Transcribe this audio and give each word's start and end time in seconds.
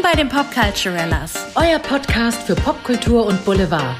Willkommen 0.00 0.16
bei 0.16 0.22
den 0.22 0.28
Popculturellas. 0.30 1.34
Euer 1.56 1.78
Podcast 1.78 2.44
für 2.44 2.54
Popkultur 2.54 3.26
und 3.26 3.44
Boulevard. 3.44 3.96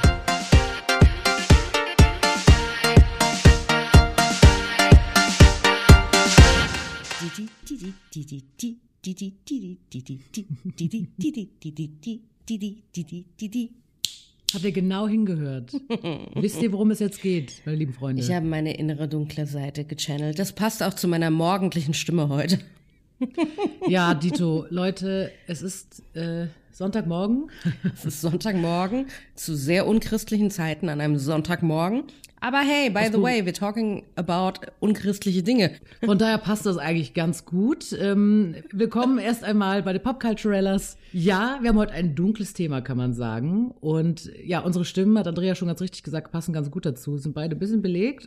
Habt 14.53 14.65
ihr 14.65 14.73
genau 14.73 15.07
hingehört? 15.07 15.73
Wisst 16.35 16.63
ihr, 16.63 16.73
worum 16.73 16.91
es 16.93 17.01
jetzt 17.01 17.21
geht, 17.21 17.61
meine 17.67 17.77
lieben 17.77 17.93
Freunde? 17.93 18.23
Ich 18.23 18.33
habe 18.33 18.47
meine 18.47 18.75
innere 18.75 19.07
dunkle 19.07 19.45
Seite 19.47 19.85
gechannelt. 19.85 20.39
Das 20.39 20.55
passt 20.55 20.83
auch 20.83 20.95
zu 20.95 21.09
meiner 21.09 21.31
morgendlichen 21.31 21.93
Stimme 21.93 22.31
heute. 22.31 22.59
ja, 23.89 24.15
Dito, 24.15 24.67
Leute, 24.71 25.31
es 25.47 25.63
ist 25.63 26.03
äh, 26.15 26.47
Sonntagmorgen. 26.73 27.51
Es 27.95 28.05
ist 28.05 28.21
Sonntagmorgen 28.21 29.07
zu 29.35 29.55
sehr 29.55 29.87
unchristlichen 29.87 30.51
Zeiten 30.51 30.89
an 30.89 31.01
einem 31.01 31.19
Sonntagmorgen. 31.19 32.05
Aber 32.43 32.61
hey, 32.61 32.89
by 32.89 33.11
the 33.13 33.21
way, 33.21 33.43
we're 33.43 33.53
talking 33.53 34.05
about 34.17 34.67
unchristliche 34.81 35.43
Dinge. 35.43 35.73
Von 36.03 36.17
daher 36.17 36.39
passt 36.39 36.65
das 36.65 36.79
eigentlich 36.79 37.13
ganz 37.13 37.45
gut. 37.45 37.93
Ähm, 37.93 38.55
willkommen 38.73 39.19
erst 39.19 39.45
einmal 39.45 39.83
bei 39.83 39.93
den 39.93 40.03
Popculturellas. 40.03 40.97
Ja, 41.13 41.59
wir 41.61 41.69
haben 41.69 41.77
heute 41.77 41.93
ein 41.93 42.15
dunkles 42.15 42.55
Thema, 42.55 42.81
kann 42.81 42.97
man 42.97 43.13
sagen. 43.13 43.73
Und 43.83 44.31
ja, 44.43 44.61
unsere 44.61 44.87
Stimmen, 44.87 45.19
hat 45.19 45.29
Andrea 45.29 45.55
schon 45.55 45.69
ganz 45.69 45.83
richtig 45.83 46.03
gesagt, 46.03 46.33
passen 46.33 46.55
ganz 46.55 46.71
gut 46.71 46.87
dazu. 46.87 47.19
Sind 47.19 47.35
beide 47.35 47.57
ein 47.57 47.59
bisschen 47.59 47.83
belegt. 47.83 48.27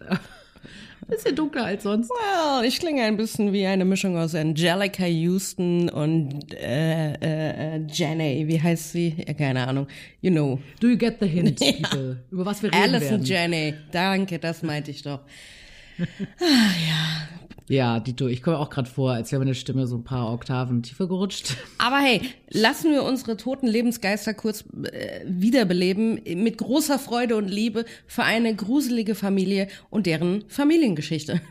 Bisschen 1.07 1.35
dunkler 1.35 1.65
als 1.65 1.83
sonst. 1.83 2.09
Well, 2.09 2.65
ich 2.65 2.79
klinge 2.79 3.03
ein 3.03 3.17
bisschen 3.17 3.51
wie 3.51 3.65
eine 3.65 3.83
Mischung 3.83 4.17
aus 4.17 4.35
Angelica 4.35 5.05
Houston 5.05 5.89
und 5.89 6.53
äh, 6.53 7.13
äh, 7.13 7.75
äh 7.75 7.87
Jenny. 7.91 8.47
Wie 8.47 8.61
heißt 8.61 8.93
sie? 8.93 9.15
Ja, 9.27 9.33
keine 9.33 9.67
Ahnung. 9.67 9.87
You 10.21 10.31
know. 10.31 10.59
Do 10.79 10.87
you 10.87 10.97
get 10.97 11.17
the 11.19 11.27
hint, 11.27 11.59
people? 11.81 12.17
Über 12.31 12.45
was 12.45 12.63
wir 12.63 12.71
reden 12.71 12.95
Alison 12.95 13.09
werden. 13.09 13.25
Jenny. 13.25 13.73
Danke, 13.91 14.39
das 14.39 14.63
meinte 14.63 14.91
ich 14.91 15.01
doch. 15.03 15.19
ah, 15.99 16.05
ja, 16.39 17.27
ja, 17.69 17.99
Dito, 17.99 18.27
ich 18.27 18.43
komme 18.43 18.59
auch 18.59 18.69
gerade 18.69 18.89
vor, 18.89 19.11
als 19.11 19.31
wäre 19.31 19.39
meine 19.39 19.55
Stimme 19.55 19.87
so 19.87 19.95
ein 19.97 20.03
paar 20.03 20.31
Oktaven 20.31 20.83
tiefer 20.83 21.07
gerutscht. 21.07 21.55
Aber 21.77 21.97
hey, 21.97 22.21
lassen 22.49 22.91
wir 22.91 23.03
unsere 23.03 23.37
toten 23.37 23.67
Lebensgeister 23.67 24.33
kurz 24.33 24.65
äh, 24.83 25.21
wiederbeleben 25.25 26.21
mit 26.35 26.57
großer 26.57 26.99
Freude 26.99 27.35
und 27.35 27.47
Liebe 27.47 27.85
für 28.05 28.23
eine 28.23 28.55
gruselige 28.55 29.15
Familie 29.15 29.67
und 29.89 30.05
deren 30.05 30.43
Familiengeschichte. 30.47 31.41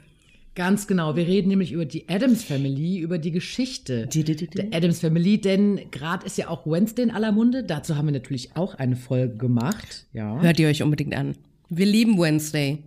Ganz 0.54 0.86
genau. 0.86 1.16
Wir 1.16 1.26
reden 1.26 1.48
nämlich 1.48 1.72
über 1.72 1.86
die 1.86 2.08
Adams 2.10 2.44
Family, 2.44 2.98
über 2.98 3.16
die 3.16 3.30
Geschichte 3.30 4.06
der 4.06 4.66
Adams 4.70 5.00
Family, 5.00 5.40
denn 5.40 5.80
gerade 5.90 6.26
ist 6.26 6.36
ja 6.36 6.48
auch 6.48 6.66
Wednesday 6.66 7.04
in 7.04 7.10
aller 7.10 7.32
Munde. 7.32 7.64
Dazu 7.64 7.96
haben 7.96 8.06
wir 8.06 8.12
natürlich 8.12 8.54
auch 8.54 8.74
eine 8.74 8.96
Folge 8.96 9.36
gemacht. 9.36 10.06
Ja. 10.12 10.38
Hört 10.42 10.60
ihr 10.60 10.68
euch 10.68 10.82
unbedingt 10.82 11.16
an. 11.16 11.36
Wir 11.70 11.86
lieben 11.86 12.18
Wednesday. 12.18 12.80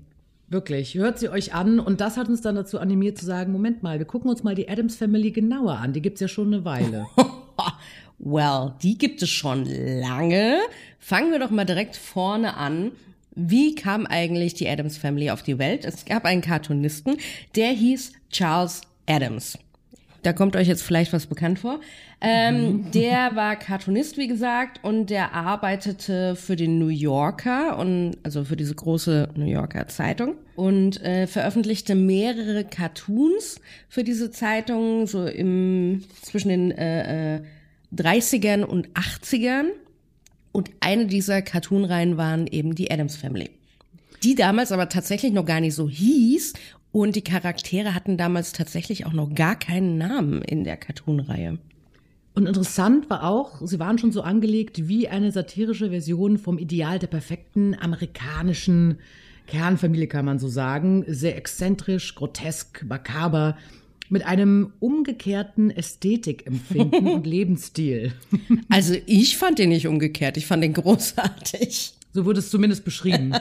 Wirklich, 0.47 0.93
hört 0.95 1.17
sie 1.17 1.29
euch 1.29 1.53
an. 1.53 1.79
Und 1.79 2.01
das 2.01 2.17
hat 2.17 2.29
uns 2.29 2.41
dann 2.41 2.55
dazu 2.55 2.79
animiert 2.79 3.17
zu 3.17 3.25
sagen, 3.25 3.51
Moment 3.51 3.81
mal, 3.81 3.97
wir 3.97 4.05
gucken 4.05 4.29
uns 4.29 4.43
mal 4.43 4.55
die 4.55 4.69
Adams 4.69 4.95
Family 4.95 5.31
genauer 5.31 5.77
an. 5.77 5.93
Die 5.93 6.01
gibt's 6.01 6.21
ja 6.21 6.27
schon 6.27 6.53
eine 6.53 6.65
Weile. 6.65 7.05
well, 8.19 8.73
die 8.81 8.97
gibt 8.97 9.21
es 9.21 9.29
schon 9.29 9.65
lange. 9.65 10.59
Fangen 10.99 11.31
wir 11.31 11.39
doch 11.39 11.49
mal 11.49 11.65
direkt 11.65 11.95
vorne 11.95 12.57
an. 12.57 12.91
Wie 13.35 13.75
kam 13.75 14.05
eigentlich 14.05 14.53
die 14.53 14.69
Adams 14.69 14.97
Family 14.97 15.29
auf 15.29 15.43
die 15.43 15.57
Welt? 15.57 15.83
Es 15.83 16.05
gab 16.05 16.25
einen 16.25 16.41
Cartoonisten, 16.41 17.17
der 17.55 17.71
hieß 17.71 18.13
Charles 18.29 18.81
Adams. 19.07 19.57
Da 20.25 20.33
kommt 20.33 20.55
euch 20.55 20.67
jetzt 20.67 20.81
vielleicht 20.81 21.13
was 21.13 21.27
bekannt 21.27 21.59
vor. 21.59 21.79
Ähm, 22.19 22.89
der 22.89 23.31
war 23.35 23.55
Cartoonist, 23.55 24.17
wie 24.17 24.27
gesagt, 24.27 24.83
und 24.83 25.11
der 25.11 25.33
arbeitete 25.33 26.35
für 26.35 26.55
den 26.55 26.79
New 26.79 26.87
Yorker 26.87 27.77
und 27.77 28.17
also 28.23 28.43
für 28.43 28.55
diese 28.55 28.73
große 28.73 29.29
New 29.35 29.45
Yorker 29.45 29.87
Zeitung 29.87 30.33
und 30.55 30.99
äh, 31.03 31.27
veröffentlichte 31.27 31.93
mehrere 31.93 32.63
Cartoons 32.63 33.61
für 33.87 34.03
diese 34.03 34.31
Zeitung, 34.31 35.05
so 35.05 35.27
im 35.27 36.03
zwischen 36.23 36.49
den 36.49 36.71
äh, 36.71 37.35
äh, 37.35 37.41
30ern 37.95 38.63
und 38.63 38.89
80ern. 38.93 39.65
Und 40.51 40.71
eine 40.79 41.05
dieser 41.05 41.43
Cartoonreihen 41.43 42.17
waren 42.17 42.47
eben 42.47 42.73
die 42.73 42.89
Adams 42.89 43.15
Family. 43.15 43.51
Die 44.23 44.33
damals 44.33 44.71
aber 44.71 44.89
tatsächlich 44.89 45.33
noch 45.33 45.45
gar 45.45 45.59
nicht 45.59 45.75
so 45.75 45.87
hieß 45.87 46.53
und 46.95 47.17
die 47.17 47.23
Charaktere 47.25 47.93
hatten 47.93 48.15
damals 48.15 48.53
tatsächlich 48.53 49.05
auch 49.05 49.11
noch 49.11 49.35
gar 49.35 49.59
keinen 49.59 49.97
Namen 49.97 50.41
in 50.41 50.63
der 50.63 50.77
Cartoon-Reihe. 50.77 51.57
Und 52.35 52.47
interessant 52.47 53.09
war 53.09 53.25
auch, 53.25 53.59
sie 53.67 53.79
waren 53.79 53.97
schon 53.97 54.13
so 54.13 54.21
angelegt 54.21 54.87
wie 54.87 55.09
eine 55.09 55.33
satirische 55.33 55.89
Version 55.89 56.37
vom 56.37 56.57
Ideal 56.57 56.97
der 56.97 57.07
perfekten 57.07 57.75
amerikanischen 57.77 58.99
Kernfamilie, 59.45 60.07
kann 60.07 60.23
man 60.23 60.39
so 60.39 60.47
sagen. 60.47 61.03
Sehr 61.05 61.35
exzentrisch, 61.35 62.15
grotesk, 62.15 62.85
makaber, 62.87 63.57
mit 64.07 64.25
einem 64.25 64.71
umgekehrten 64.79 65.71
Ästhetikempfinden 65.71 67.07
und 67.13 67.27
Lebensstil. 67.27 68.13
Also 68.69 68.95
ich 69.05 69.35
fand 69.35 69.59
den 69.59 69.67
nicht 69.67 69.87
umgekehrt, 69.87 70.37
ich 70.37 70.45
fand 70.45 70.63
den 70.63 70.71
großartig. 70.71 71.93
So 72.13 72.23
wurde 72.23 72.39
es 72.39 72.49
zumindest 72.49 72.85
beschrieben. 72.85 73.33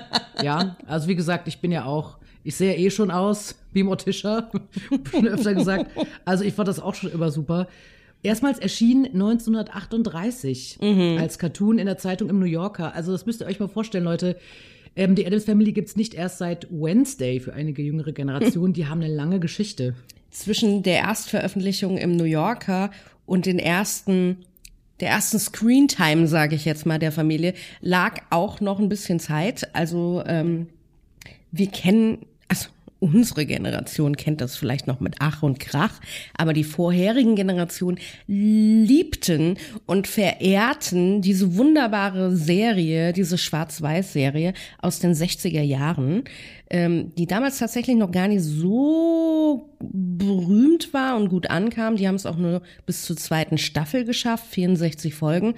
ja, 0.42 0.76
also 0.88 1.06
wie 1.06 1.14
gesagt, 1.14 1.46
ich 1.46 1.60
bin 1.60 1.70
ja 1.70 1.84
auch 1.84 2.18
ich 2.44 2.56
sehe 2.56 2.76
eh 2.76 2.90
schon 2.90 3.10
aus 3.10 3.56
wie 3.72 3.82
Morticia, 3.82 4.50
schon 5.10 5.26
öfter 5.26 5.54
gesagt. 5.54 5.90
Also 6.24 6.44
ich 6.44 6.54
fand 6.54 6.68
das 6.68 6.78
auch 6.78 6.94
schon 6.94 7.10
immer 7.10 7.30
super. 7.30 7.66
Erstmals 8.22 8.58
erschien 8.58 9.06
1938 9.06 10.78
mhm. 10.80 11.18
als 11.18 11.38
Cartoon 11.38 11.78
in 11.78 11.86
der 11.86 11.98
Zeitung 11.98 12.30
im 12.30 12.38
New 12.38 12.46
Yorker. 12.46 12.94
Also 12.94 13.12
das 13.12 13.26
müsst 13.26 13.42
ihr 13.42 13.46
euch 13.46 13.60
mal 13.60 13.68
vorstellen, 13.68 14.04
Leute. 14.04 14.36
Ähm, 14.96 15.14
die 15.14 15.26
Adams 15.26 15.44
Family 15.44 15.72
gibt's 15.72 15.96
nicht 15.96 16.14
erst 16.14 16.38
seit 16.38 16.68
Wednesday 16.70 17.40
für 17.40 17.52
einige 17.52 17.82
jüngere 17.82 18.12
Generationen. 18.12 18.72
Die 18.74 18.86
haben 18.86 19.02
eine 19.02 19.12
lange 19.12 19.40
Geschichte. 19.40 19.94
Zwischen 20.30 20.82
der 20.82 21.00
Erstveröffentlichung 21.00 21.98
im 21.98 22.16
New 22.16 22.24
Yorker 22.24 22.90
und 23.26 23.46
den 23.46 23.58
ersten 23.58 24.44
der 25.00 25.10
ersten 25.10 25.40
Screentime, 25.40 26.28
sage 26.28 26.54
ich 26.54 26.64
jetzt 26.64 26.86
mal, 26.86 27.00
der 27.00 27.10
Familie, 27.10 27.54
lag 27.80 28.20
auch 28.30 28.60
noch 28.60 28.78
ein 28.78 28.88
bisschen 28.88 29.18
Zeit. 29.18 29.74
Also 29.74 30.22
ähm, 30.24 30.68
wir 31.50 31.66
kennen 31.66 32.26
unsere 33.04 33.46
Generation 33.46 34.16
kennt 34.16 34.40
das 34.40 34.56
vielleicht 34.56 34.86
noch 34.86 35.00
mit 35.00 35.16
Ach 35.20 35.42
und 35.42 35.60
Krach, 35.60 36.00
aber 36.36 36.52
die 36.52 36.64
vorherigen 36.64 37.36
Generationen 37.36 37.98
liebten 38.26 39.56
und 39.86 40.06
verehrten 40.06 41.22
diese 41.22 41.56
wunderbare 41.56 42.36
Serie, 42.36 43.12
diese 43.12 43.38
Schwarz-Weiß-Serie 43.38 44.54
aus 44.80 44.98
den 44.98 45.14
60er 45.14 45.62
Jahren, 45.62 46.24
ähm, 46.70 47.12
die 47.16 47.26
damals 47.26 47.58
tatsächlich 47.58 47.96
noch 47.96 48.10
gar 48.10 48.28
nicht 48.28 48.42
so 48.42 49.70
berühmt 49.80 50.92
war 50.94 51.16
und 51.16 51.28
gut 51.28 51.50
ankam. 51.50 51.96
Die 51.96 52.08
haben 52.08 52.14
es 52.14 52.26
auch 52.26 52.38
nur 52.38 52.62
bis 52.86 53.02
zur 53.02 53.16
zweiten 53.16 53.58
Staffel 53.58 54.04
geschafft, 54.04 54.46
64 54.50 55.14
Folgen 55.14 55.54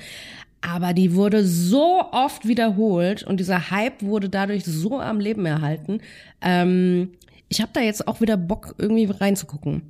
aber 0.66 0.92
die 0.92 1.14
wurde 1.14 1.44
so 1.44 2.02
oft 2.10 2.48
wiederholt 2.48 3.22
und 3.22 3.38
dieser 3.38 3.70
Hype 3.70 4.02
wurde 4.02 4.28
dadurch 4.28 4.64
so 4.64 4.98
am 4.98 5.20
Leben 5.20 5.46
erhalten. 5.46 6.00
Ähm, 6.42 7.12
ich 7.48 7.60
habe 7.60 7.70
da 7.72 7.80
jetzt 7.80 8.08
auch 8.08 8.20
wieder 8.20 8.36
Bock, 8.36 8.74
irgendwie 8.78 9.06
reinzugucken. 9.06 9.82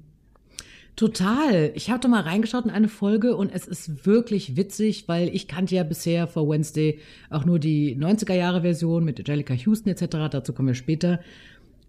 Total. 0.96 1.72
Ich 1.74 1.90
habe 1.90 2.00
da 2.00 2.08
mal 2.08 2.22
reingeschaut 2.22 2.64
in 2.64 2.70
eine 2.70 2.88
Folge 2.88 3.36
und 3.36 3.52
es 3.52 3.66
ist 3.66 4.06
wirklich 4.06 4.56
witzig, 4.56 5.08
weil 5.08 5.28
ich 5.28 5.46
kannte 5.46 5.74
ja 5.74 5.82
bisher 5.82 6.26
vor 6.26 6.48
Wednesday 6.48 7.00
auch 7.28 7.44
nur 7.44 7.58
die 7.58 7.94
90er 7.96 8.32
Jahre 8.32 8.62
Version 8.62 9.04
mit 9.04 9.18
Angelica 9.18 9.52
Houston 9.52 9.90
etc. 9.90 10.30
Dazu 10.30 10.54
kommen 10.54 10.68
wir 10.68 10.74
später. 10.74 11.20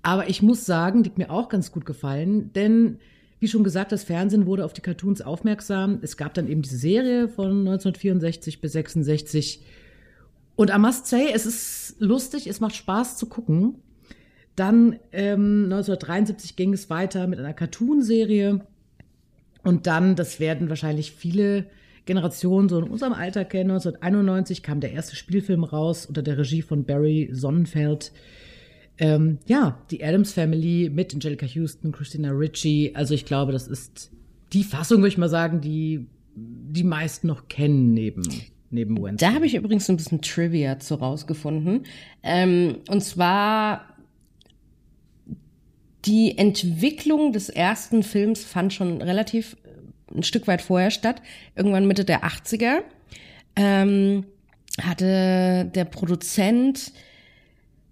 Aber 0.03 0.29
ich 0.29 0.41
muss 0.41 0.65
sagen, 0.65 1.03
die 1.03 1.09
hat 1.09 1.17
mir 1.17 1.31
auch 1.31 1.47
ganz 1.47 1.71
gut 1.71 1.85
gefallen, 1.85 2.51
denn 2.53 2.99
wie 3.39 3.47
schon 3.47 3.63
gesagt, 3.63 3.91
das 3.91 4.03
Fernsehen 4.03 4.45
wurde 4.45 4.65
auf 4.65 4.73
die 4.73 4.81
Cartoons 4.81 5.21
aufmerksam. 5.21 5.99
Es 6.01 6.17
gab 6.17 6.33
dann 6.33 6.47
eben 6.47 6.63
diese 6.63 6.77
Serie 6.77 7.29
von 7.29 7.59
1964 7.59 8.61
bis 8.61 8.73
66. 8.73 9.61
Und 10.55 10.71
I 10.71 10.79
must 10.79 11.05
say, 11.05 11.29
es 11.33 11.45
ist 11.45 11.95
lustig, 11.99 12.47
es 12.47 12.59
macht 12.59 12.75
Spaß 12.75 13.15
zu 13.17 13.27
gucken. 13.27 13.75
Dann 14.57 14.99
ähm, 15.11 15.65
1973 15.65 16.55
ging 16.55 16.73
es 16.73 16.89
weiter 16.89 17.27
mit 17.27 17.39
einer 17.39 17.53
Cartoonserie. 17.53 18.59
Und 19.63 19.87
dann, 19.87 20.15
das 20.15 20.39
werden 20.39 20.67
wahrscheinlich 20.67 21.11
viele 21.11 21.67
Generationen 22.05 22.67
so 22.67 22.79
in 22.79 22.89
unserem 22.89 23.13
Alter 23.13 23.45
kennen, 23.45 23.69
1991 23.69 24.63
kam 24.63 24.79
der 24.79 24.93
erste 24.93 25.15
Spielfilm 25.15 25.63
raus 25.63 26.07
unter 26.07 26.23
der 26.23 26.39
Regie 26.39 26.63
von 26.63 26.85
Barry 26.85 27.29
Sonnenfeld. 27.31 28.11
Ähm, 28.97 29.37
ja, 29.45 29.79
die 29.91 30.03
Adams 30.03 30.33
Family 30.33 30.89
mit 30.91 31.13
Angelica 31.13 31.45
Houston, 31.45 31.91
Christina 31.91 32.31
Ritchie. 32.31 32.95
Also 32.95 33.13
ich 33.13 33.25
glaube, 33.25 33.51
das 33.51 33.67
ist 33.67 34.11
die 34.53 34.63
Fassung, 34.63 34.99
würde 34.99 35.09
ich 35.09 35.17
mal 35.19 35.29
sagen, 35.29 35.61
die 35.61 36.07
die 36.35 36.83
meisten 36.83 37.27
noch 37.27 37.47
kennen 37.47 37.93
neben 37.93 38.23
neben. 38.69 39.17
Da 39.17 39.33
habe 39.33 39.45
ich 39.45 39.55
übrigens 39.55 39.89
ein 39.89 39.97
bisschen 39.97 40.21
Trivia 40.21 40.79
zu 40.79 40.95
rausgefunden. 40.95 41.83
Ähm, 42.23 42.77
und 42.89 43.03
zwar 43.03 43.96
die 46.07 46.37
Entwicklung 46.37 47.33
des 47.33 47.49
ersten 47.49 48.01
Films 48.01 48.43
fand 48.43 48.73
schon 48.73 49.01
relativ 49.01 49.57
ein 50.15 50.23
Stück 50.23 50.47
weit 50.47 50.61
vorher 50.61 50.89
statt, 50.89 51.21
irgendwann 51.55 51.85
Mitte 51.85 52.05
der 52.05 52.23
80er. 52.23 52.79
Ähm, 53.55 54.25
hatte 54.81 55.69
der 55.73 55.85
Produzent, 55.85 56.91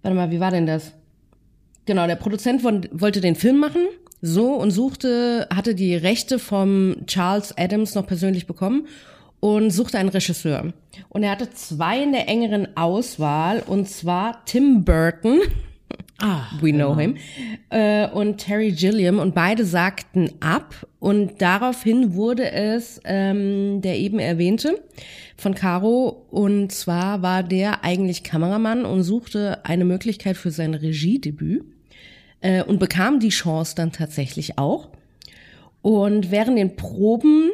warte 0.02 0.16
mal, 0.16 0.30
wie 0.30 0.40
war 0.40 0.50
denn 0.50 0.66
das? 0.66 0.92
Genau, 1.84 2.06
der 2.06 2.16
Produzent 2.16 2.64
wollte 2.64 3.20
den 3.20 3.36
Film 3.36 3.58
machen, 3.58 3.86
so 4.22 4.54
und 4.54 4.70
suchte, 4.70 5.48
hatte 5.54 5.74
die 5.74 5.94
Rechte 5.94 6.38
vom 6.38 6.96
Charles 7.06 7.56
Adams 7.56 7.94
noch 7.94 8.06
persönlich 8.06 8.46
bekommen 8.46 8.86
und 9.40 9.70
suchte 9.70 9.98
einen 9.98 10.08
Regisseur. 10.08 10.72
Und 11.08 11.22
er 11.22 11.30
hatte 11.30 11.50
zwei 11.50 12.02
in 12.02 12.12
der 12.12 12.28
engeren 12.28 12.76
Auswahl, 12.76 13.62
und 13.66 13.88
zwar 13.88 14.44
Tim 14.46 14.84
Burton, 14.84 15.40
ah, 16.20 16.46
we 16.60 16.72
know 16.72 16.94
genau. 16.94 16.98
him, 16.98 17.16
äh, 17.70 18.08
und 18.08 18.38
Terry 18.38 18.72
Gilliam, 18.72 19.18
und 19.18 19.34
beide 19.34 19.64
sagten 19.64 20.30
ab. 20.40 20.86
Und 20.98 21.40
daraufhin 21.40 22.14
wurde 22.14 22.50
es 22.50 23.00
ähm, 23.04 23.80
der 23.82 23.98
eben 23.98 24.18
erwähnte 24.18 24.82
von 25.36 25.54
Caro, 25.54 26.26
und 26.30 26.72
zwar 26.72 27.22
war 27.22 27.42
der 27.42 27.84
eigentlich 27.84 28.24
Kameramann 28.24 28.84
und 28.84 29.02
suchte 29.02 29.64
eine 29.64 29.84
Möglichkeit 29.84 30.36
für 30.36 30.50
sein 30.50 30.74
Regiedebüt 30.74 31.64
äh, 32.40 32.62
und 32.62 32.80
bekam 32.80 33.20
die 33.20 33.28
Chance 33.28 33.74
dann 33.76 33.92
tatsächlich 33.92 34.58
auch. 34.58 34.88
Und 35.82 36.30
während 36.30 36.58
den 36.58 36.74
Proben 36.74 37.50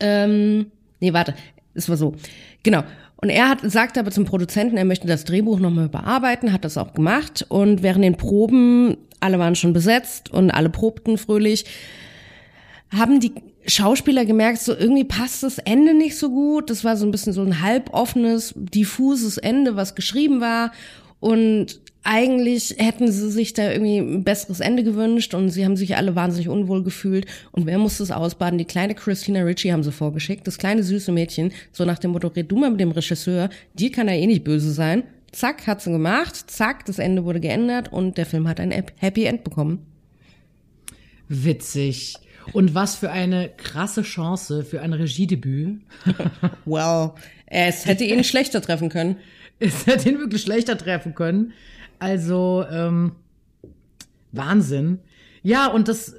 ähm, 0.00 0.70
nee, 1.00 1.12
warte, 1.12 1.34
es 1.74 1.88
war 1.88 1.96
so. 1.96 2.14
Genau. 2.62 2.84
Und 3.16 3.30
er 3.30 3.48
hat, 3.48 3.60
sagte 3.62 4.00
aber 4.00 4.10
zum 4.10 4.24
Produzenten, 4.24 4.76
er 4.76 4.84
möchte 4.84 5.06
das 5.06 5.24
Drehbuch 5.24 5.58
nochmal 5.58 5.86
überarbeiten, 5.86 6.52
hat 6.52 6.64
das 6.64 6.76
auch 6.76 6.92
gemacht. 6.92 7.46
Und 7.48 7.82
während 7.82 8.04
den 8.04 8.16
Proben, 8.16 8.96
alle 9.20 9.38
waren 9.38 9.54
schon 9.54 9.72
besetzt 9.72 10.30
und 10.30 10.50
alle 10.50 10.68
probten 10.68 11.16
fröhlich, 11.16 11.64
haben 12.94 13.20
die 13.20 13.32
Schauspieler 13.66 14.24
gemerkt, 14.24 14.60
so 14.60 14.74
irgendwie 14.76 15.04
passt 15.04 15.42
das 15.42 15.58
Ende 15.58 15.94
nicht 15.94 16.18
so 16.18 16.30
gut. 16.30 16.68
Das 16.68 16.84
war 16.84 16.96
so 16.96 17.06
ein 17.06 17.10
bisschen 17.10 17.32
so 17.32 17.42
ein 17.42 17.62
halboffenes, 17.62 18.52
diffuses 18.56 19.38
Ende, 19.38 19.76
was 19.76 19.94
geschrieben 19.94 20.40
war. 20.40 20.72
Und 21.20 21.80
eigentlich 22.04 22.76
hätten 22.78 23.10
sie 23.10 23.30
sich 23.30 23.54
da 23.54 23.72
irgendwie 23.72 23.98
ein 23.98 24.24
besseres 24.24 24.60
Ende 24.60 24.84
gewünscht 24.84 25.32
und 25.34 25.48
sie 25.48 25.64
haben 25.64 25.76
sich 25.76 25.96
alle 25.96 26.14
wahnsinnig 26.14 26.48
unwohl 26.48 26.82
gefühlt. 26.82 27.26
Und 27.50 27.66
wer 27.66 27.78
musste 27.78 28.02
es 28.02 28.10
ausbaden? 28.10 28.58
Die 28.58 28.66
kleine 28.66 28.94
Christina 28.94 29.40
Ritchie 29.40 29.72
haben 29.72 29.82
sie 29.82 29.90
vorgeschickt, 29.90 30.46
das 30.46 30.58
kleine 30.58 30.82
süße 30.82 31.12
Mädchen, 31.12 31.52
so 31.72 31.86
nach 31.86 31.98
dem 31.98 32.12
Motto, 32.12 32.28
red 32.28 32.52
du 32.52 32.56
mal 32.56 32.70
mit 32.70 32.80
dem 32.80 32.90
Regisseur, 32.90 33.48
dir 33.72 33.90
kann 33.90 34.08
er 34.08 34.18
eh 34.18 34.26
nicht 34.26 34.44
böse 34.44 34.70
sein. 34.72 35.04
Zack, 35.32 35.66
hat 35.66 35.80
sie 35.80 35.90
gemacht, 35.90 36.50
zack, 36.50 36.84
das 36.84 36.98
Ende 36.98 37.24
wurde 37.24 37.40
geändert 37.40 37.90
und 37.90 38.18
der 38.18 38.26
Film 38.26 38.46
hat 38.46 38.60
ein 38.60 38.70
Happy 38.98 39.24
End 39.24 39.42
bekommen. 39.42 39.86
Witzig. 41.28 42.16
Und 42.52 42.74
was 42.74 42.96
für 42.96 43.10
eine 43.10 43.48
krasse 43.56 44.02
Chance 44.02 44.62
für 44.62 44.82
ein 44.82 44.92
Regiedebüt. 44.92 45.80
well, 46.66 47.12
es 47.46 47.86
hätte 47.86 48.04
ihn 48.04 48.22
schlechter 48.22 48.60
treffen 48.60 48.90
können. 48.90 49.16
Es 49.58 49.86
hätte 49.86 50.10
ihn 50.10 50.18
wirklich 50.18 50.42
schlechter 50.42 50.76
treffen 50.76 51.14
können. 51.14 51.54
Also 51.98 52.64
ähm, 52.70 53.12
Wahnsinn. 54.32 54.98
Ja, 55.42 55.68
und 55.68 55.88
das 55.88 56.16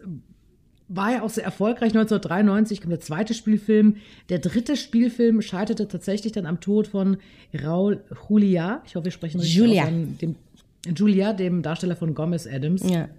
war 0.88 1.12
ja 1.12 1.24
auch 1.24 1.30
sehr 1.30 1.44
erfolgreich. 1.44 1.90
1993 1.90 2.82
kam 2.82 2.90
der 2.90 3.00
zweite 3.00 3.34
Spielfilm. 3.34 3.98
Der 4.30 4.40
dritte 4.40 4.78
Spielfilm 4.78 5.42
scheiterte 5.42 5.88
tatsächlich 5.88 6.32
dann 6.32 6.46
am 6.46 6.60
Tod 6.60 6.88
von 6.88 7.18
Raul 7.64 8.04
Julia. 8.30 8.84
Ich 8.86 8.96
hoffe, 8.96 9.06
wir 9.06 9.12
sprechen 9.12 9.40
richtig 9.40 9.56
Julia. 9.56 9.84
Aus, 9.86 9.90
dem, 10.22 10.36
Julia, 10.96 11.34
dem 11.34 11.64
Darsteller 11.64 11.96
von 11.96 12.14
Gomez 12.14 12.48
Adams. 12.48 12.84
Ja. 12.88 13.10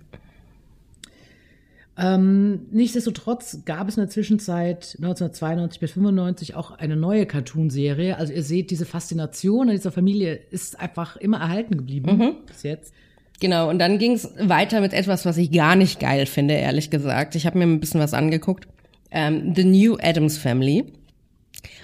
Ähm, 1.98 2.66
nichtsdestotrotz 2.70 3.64
gab 3.64 3.88
es 3.88 3.96
in 3.96 4.02
der 4.02 4.10
Zwischenzeit 4.10 4.96
1992 4.98 5.80
bis 5.80 5.92
95 5.92 6.54
auch 6.54 6.72
eine 6.72 6.94
neue 6.94 7.24
Cartoonserie. 7.24 8.16
Also 8.18 8.34
ihr 8.34 8.42
seht, 8.42 8.70
diese 8.70 8.84
Faszination 8.84 9.68
an 9.68 9.74
dieser 9.74 9.92
Familie 9.92 10.38
ist 10.50 10.78
einfach 10.78 11.16
immer 11.16 11.38
erhalten 11.38 11.76
geblieben 11.76 12.18
mhm. 12.18 12.34
bis 12.46 12.62
jetzt. 12.64 12.92
Genau, 13.40 13.68
und 13.70 13.78
dann 13.78 13.98
ging 13.98 14.12
es 14.12 14.30
weiter 14.38 14.80
mit 14.80 14.92
etwas, 14.92 15.24
was 15.24 15.36
ich 15.36 15.50
gar 15.50 15.76
nicht 15.76 16.00
geil 16.00 16.26
finde, 16.26 16.54
ehrlich 16.54 16.90
gesagt. 16.90 17.34
Ich 17.34 17.46
habe 17.46 17.58
mir 17.58 17.64
ein 17.64 17.80
bisschen 17.80 18.00
was 18.00 18.14
angeguckt. 18.14 18.66
Ähm, 19.10 19.54
The 19.54 19.64
New 19.64 19.96
Adams 20.00 20.38
Family. 20.38 20.92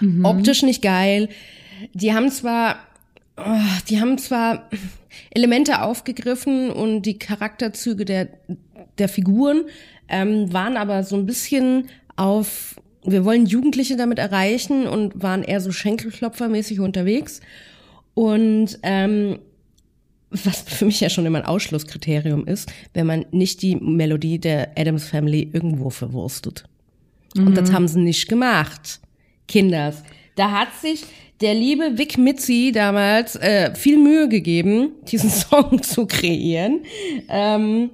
Mhm. 0.01 0.25
Optisch 0.25 0.63
nicht 0.63 0.83
geil. 0.83 1.29
Die 1.95 2.13
haben 2.13 2.31
zwar, 2.31 2.77
oh, 3.37 3.43
die 3.89 4.01
haben 4.01 4.19
zwar 4.19 4.69
Elemente 5.31 5.83
aufgegriffen 5.83 6.71
und 6.71 7.03
die 7.03 7.19
Charakterzüge 7.19 8.05
der, 8.05 8.29
der 8.99 9.09
Figuren, 9.09 9.65
ähm, 10.13 10.53
waren 10.53 10.77
aber 10.77 11.03
so 11.03 11.17
ein 11.17 11.27
bisschen 11.27 11.89
auf, 12.17 12.77
wir 13.05 13.25
wollen 13.25 13.47
Jugendliche 13.47 13.97
damit 13.97 14.19
erreichen 14.19 14.87
und 14.87 15.21
waren 15.23 15.43
eher 15.43 15.61
so 15.61 15.73
Schenkelklopfermäßig 15.73 16.79
unterwegs. 16.79 17.41
Und 18.15 18.79
ähm, 18.83 19.39
was 20.31 20.63
für 20.63 20.85
mich 20.85 21.01
ja 21.01 21.11
schon 21.11 21.27
immer 21.27 21.39
ein 21.39 21.47
Ausschlusskriterium 21.47 22.47
ist, 22.47 22.71
wenn 22.95 23.07
man 23.07 23.27
nicht 23.33 23.63
die 23.63 23.77
Melodie 23.77 24.39
der 24.39 24.79
Adams 24.79 25.07
Family 25.07 25.51
irgendwo 25.53 25.91
verwurstet. 25.91 26.65
Mhm. 27.35 27.49
Und 27.49 27.57
das 27.57 27.71
mhm. 27.71 27.75
haben 27.75 27.89
sie 27.89 28.01
nicht 28.01 28.29
gemacht. 28.29 29.01
Kinders. 29.49 30.03
Da 30.37 30.51
hat 30.51 30.75
sich 30.81 31.05
der 31.41 31.55
liebe 31.55 31.99
Vic 31.99 32.19
Mitzi 32.19 32.71
damals 32.73 33.37
äh, 33.37 33.75
viel 33.75 33.99
Mühe 33.99 34.29
gegeben, 34.29 34.93
diesen 35.11 35.31
Song 35.31 35.83
zu 35.83 36.07
kreieren. 36.07 36.81
Ähm, 37.29 37.91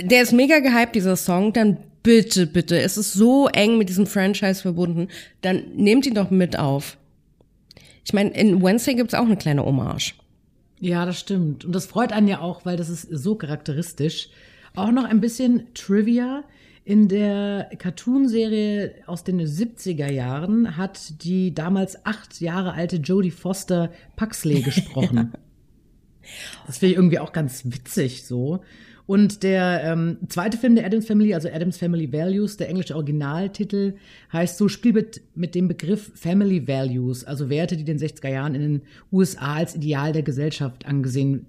der 0.00 0.22
ist 0.22 0.32
mega 0.32 0.60
gehypt, 0.60 0.94
dieser 0.94 1.16
Song, 1.16 1.52
dann 1.52 1.78
bitte, 2.02 2.46
bitte, 2.46 2.80
es 2.80 2.96
ist 2.96 3.12
so 3.12 3.48
eng 3.48 3.78
mit 3.78 3.88
diesem 3.88 4.06
Franchise 4.06 4.62
verbunden, 4.62 5.08
dann 5.42 5.62
nehmt 5.74 6.06
ihn 6.06 6.14
doch 6.14 6.30
mit 6.30 6.58
auf. 6.58 6.96
Ich 8.04 8.12
meine, 8.12 8.30
in 8.30 8.62
Wednesday 8.62 8.94
gibt's 8.94 9.14
auch 9.14 9.26
eine 9.26 9.36
kleine 9.36 9.64
Hommage. 9.64 10.14
Ja, 10.80 11.04
das 11.04 11.20
stimmt. 11.20 11.64
Und 11.64 11.74
das 11.74 11.86
freut 11.86 12.12
einen 12.12 12.28
ja 12.28 12.40
auch, 12.40 12.64
weil 12.64 12.76
das 12.76 12.88
ist 12.88 13.08
so 13.10 13.34
charakteristisch. 13.34 14.30
Auch 14.74 14.90
noch 14.90 15.04
ein 15.04 15.20
bisschen 15.20 15.66
Trivia. 15.74 16.44
In 16.84 17.08
der 17.08 17.68
Cartoonserie 17.78 18.94
aus 19.06 19.24
den 19.24 19.40
70er 19.42 20.10
Jahren 20.10 20.78
hat 20.78 21.22
die 21.22 21.52
damals 21.52 22.06
acht 22.06 22.40
Jahre 22.40 22.72
alte 22.72 22.96
Jodie 22.96 23.30
Foster 23.30 23.92
Puxley 24.16 24.62
gesprochen. 24.62 25.32
Das 26.66 26.76
finde 26.76 26.90
ich 26.92 26.96
irgendwie 26.98 27.20
auch 27.20 27.32
ganz 27.32 27.62
witzig 27.64 28.24
so. 28.26 28.60
Und 29.08 29.42
der 29.42 29.80
ähm, 29.84 30.18
zweite 30.28 30.58
Film 30.58 30.74
der 30.74 30.84
Adams 30.84 31.06
Family, 31.06 31.32
also 31.32 31.48
Adams 31.48 31.78
Family 31.78 32.12
Values, 32.12 32.58
der 32.58 32.68
englische 32.68 32.94
Originaltitel, 32.94 33.94
heißt 34.34 34.58
so, 34.58 34.68
spielt 34.68 34.94
mit, 34.94 35.22
mit 35.34 35.54
dem 35.54 35.66
Begriff 35.66 36.12
Family 36.14 36.68
Values, 36.68 37.24
also 37.24 37.48
Werte, 37.48 37.76
die 37.76 37.90
in 37.90 37.98
den 37.98 37.98
60er 37.98 38.28
Jahren 38.28 38.54
in 38.54 38.60
den 38.60 38.82
USA 39.10 39.54
als 39.54 39.74
Ideal 39.74 40.12
der 40.12 40.24
Gesellschaft 40.24 40.84
angesehen 40.84 41.46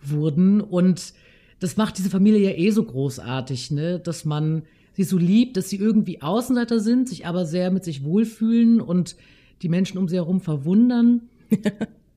wurden. 0.00 0.60
Und 0.60 1.12
das 1.58 1.76
macht 1.76 1.98
diese 1.98 2.10
Familie 2.10 2.48
ja 2.48 2.56
eh 2.56 2.70
so 2.70 2.84
großartig, 2.84 3.72
ne? 3.72 3.98
dass 3.98 4.24
man 4.24 4.62
sie 4.92 5.02
so 5.02 5.18
liebt, 5.18 5.56
dass 5.56 5.68
sie 5.68 5.78
irgendwie 5.78 6.22
Außenseiter 6.22 6.78
sind, 6.78 7.08
sich 7.08 7.26
aber 7.26 7.44
sehr 7.44 7.72
mit 7.72 7.82
sich 7.82 8.04
wohlfühlen 8.04 8.80
und 8.80 9.16
die 9.62 9.68
Menschen 9.68 9.98
um 9.98 10.06
sie 10.06 10.14
herum 10.14 10.40
verwundern 10.40 11.22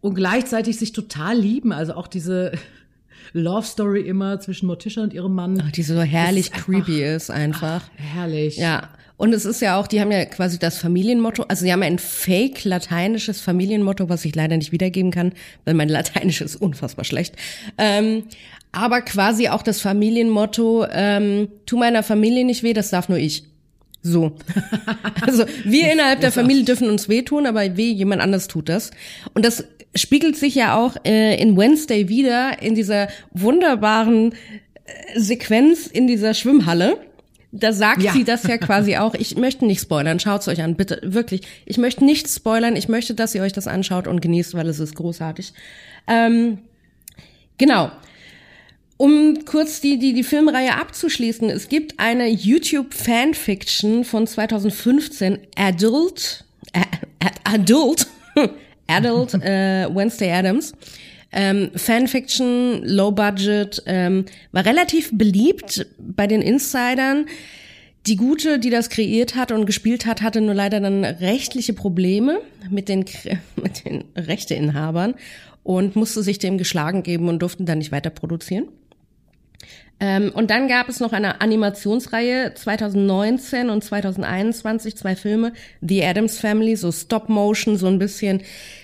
und 0.02 0.14
gleichzeitig 0.14 0.78
sich 0.78 0.92
total 0.92 1.36
lieben. 1.36 1.72
Also 1.72 1.96
auch 1.96 2.06
diese 2.06 2.52
Love 3.34 3.66
Story 3.66 4.02
immer 4.02 4.40
zwischen 4.40 4.68
Morticia 4.68 5.04
und 5.04 5.14
ihrem 5.14 5.34
Mann. 5.34 5.62
Ach, 5.66 5.72
die 5.72 5.84
so 5.84 6.00
herrlich 6.00 6.52
ist 6.52 6.54
creepy 6.54 7.04
einfach, 7.04 7.16
ist 7.16 7.30
einfach. 7.32 7.82
Ach, 7.84 8.16
herrlich. 8.16 8.58
Ja. 8.58 8.90
Und 9.18 9.34
es 9.34 9.46
ist 9.46 9.62
ja 9.62 9.80
auch, 9.80 9.88
die 9.88 10.02
haben 10.02 10.12
ja 10.12 10.26
quasi 10.26 10.60
das 10.60 10.78
Familienmotto, 10.78 11.44
also 11.44 11.64
sie 11.64 11.72
haben 11.72 11.84
ein 11.84 12.00
fake 12.00 12.64
lateinisches 12.64 13.42
Familienmotto, 13.42 14.10
was 14.10 14.26
ich 14.26 14.36
leider 14.36 14.58
nicht 14.58 14.72
wiedergeben 14.72 15.12
kann, 15.12 15.34
weil 15.66 15.76
mein 15.76 15.90
Lateinisch 15.90 16.42
ist 16.42 16.56
unfassbar 16.56 17.06
schlecht. 17.06 17.36
Ähm, 17.78 18.24
aber 18.72 19.02
quasi 19.02 19.50
auch 19.50 19.62
das 19.62 19.82
Familienmotto, 19.82 20.88
ähm, 20.92 21.48
tu 21.66 21.78
meiner 21.78 22.04
Familie 22.04 22.44
nicht 22.44 22.64
weh, 22.64 22.74
das 22.74 22.90
darf 22.90 23.08
nur 23.08 23.20
ich. 23.20 23.46
So. 24.02 24.36
Also 25.22 25.46
wir 25.64 25.92
innerhalb 25.94 26.20
der 26.20 26.34
Familie 26.34 26.66
dürfen 26.66 26.90
uns 26.90 27.08
wehtun, 27.08 27.46
aber 27.46 27.78
weh, 27.78 27.92
jemand 27.92 28.22
anders 28.22 28.50
tut 28.50 28.68
das. 28.68 28.92
Und 29.34 29.46
das 29.46 29.64
spiegelt 29.96 30.36
sich 30.36 30.56
ja 30.56 30.76
auch 30.78 30.96
äh, 31.06 31.40
in 31.42 31.58
Wednesday 31.58 32.10
wieder, 32.10 32.62
in 32.62 32.76
dieser 32.76 33.08
wunderbaren 33.32 34.34
äh, 34.34 35.20
Sequenz 35.20 35.88
in 35.88 36.08
dieser 36.08 36.34
Schwimmhalle. 36.34 36.98
Da 37.52 37.72
sagt 37.72 38.02
ja. 38.02 38.14
sie 38.14 38.24
das 38.24 38.44
ja 38.44 38.58
quasi 38.58 38.96
auch. 38.98 39.14
Ich 39.14 39.38
möchte 39.38 39.66
nicht 39.66 39.82
spoilern. 39.82 40.20
Schaut's 40.20 40.48
euch 40.48 40.62
an, 40.62 40.76
bitte, 40.76 41.00
wirklich. 41.04 41.42
Ich 41.66 41.78
möchte 41.78 42.04
nicht 42.04 42.28
spoilern. 42.28 42.76
Ich 42.76 42.90
möchte, 42.90 43.14
dass 43.14 43.36
ihr 43.36 43.44
euch 43.44 43.54
das 43.54 43.68
anschaut 43.68 44.08
und 44.08 44.22
genießt, 44.22 44.56
weil 44.56 44.68
es 44.68 44.80
ist 44.80 44.96
großartig. 44.96 45.54
Ähm, 46.08 46.58
genau. 47.58 47.92
Um 48.98 49.46
kurz 49.46 49.82
die, 49.82 50.00
die, 50.00 50.14
die 50.14 50.24
Filmreihe 50.24 50.76
abzuschließen, 50.78 51.50
es 51.50 51.68
gibt 51.68 52.00
eine 52.00 52.28
YouTube-Fanfiction 52.28 54.06
von 54.06 54.26
2015, 54.28 55.40
Adult, 55.56 56.46
äh, 56.74 56.82
Adult, 57.44 58.08
Adult 58.88 59.34
äh, 59.44 59.88
Wednesday 59.94 60.32
Adams. 60.32 60.74
Ähm, 61.32 61.72
Fanfiction, 61.76 62.84
Low 62.84 63.12
Budget, 63.12 63.82
ähm, 63.88 64.26
war 64.52 64.66
relativ 64.66 65.10
beliebt 65.12 65.88
bei 65.98 66.28
den 66.28 66.44
Insidern. 66.44 67.26
Die 68.06 68.18
Gute, 68.18 68.60
die 68.60 68.70
das 68.70 68.90
kreiert 68.90 69.36
hat 69.36 69.52
und 69.52 69.66
gespielt 69.66 70.06
hat, 70.06 70.22
hatte 70.22 70.42
nur 70.42 70.54
leider 70.54 70.80
dann 70.80 71.04
rechtliche 71.04 71.74
Probleme 71.74 72.40
mit 72.70 72.88
den, 72.88 73.06
mit 73.56 73.86
den 73.86 74.04
Rechteinhabern 74.16 75.16
und 75.64 75.96
musste 75.96 76.22
sich 76.22 76.38
dem 76.38 76.58
geschlagen 76.58 77.02
geben 77.04 77.30
und 77.30 77.40
durften 77.40 77.66
dann 77.66 77.80
nicht 77.80 77.92
weiter 77.92 78.10
produzieren. 78.10 78.68
Ähm, 80.00 80.32
und 80.34 80.50
dann 80.50 80.68
gab 80.68 80.90
es 80.90 81.00
noch 81.00 81.14
eine 81.14 81.42
Animationsreihe 81.42 82.54
2019 82.56 83.70
und 83.70 83.84
2021, 83.84 84.98
zwei 84.98 85.16
Filme, 85.16 85.54
The 85.82 86.04
Adams 86.04 86.38
Family, 86.38 86.76
so 86.76 86.92
Stop 86.92 87.30
Motion, 87.30 87.78
so 87.78 87.88
ein 87.88 88.00
bisschen 88.00 88.42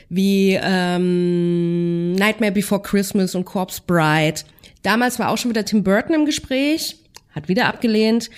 wie 0.10 0.58
ähm, 0.62 2.14
Nightmare 2.14 2.52
Before 2.52 2.82
Christmas 2.82 3.36
und 3.36 3.46
Corpse 3.46 3.82
Bride. 3.86 4.42
Damals 4.84 5.20
war 5.20 5.30
auch 5.30 5.38
schon 5.38 5.52
wieder 5.52 5.66
Tim 5.66 5.84
Burton 5.84 6.16
im 6.16 6.26
Gespräch, 6.26 6.96
hat 7.32 7.50
wieder 7.50 7.66
abgelehnt 7.66 8.30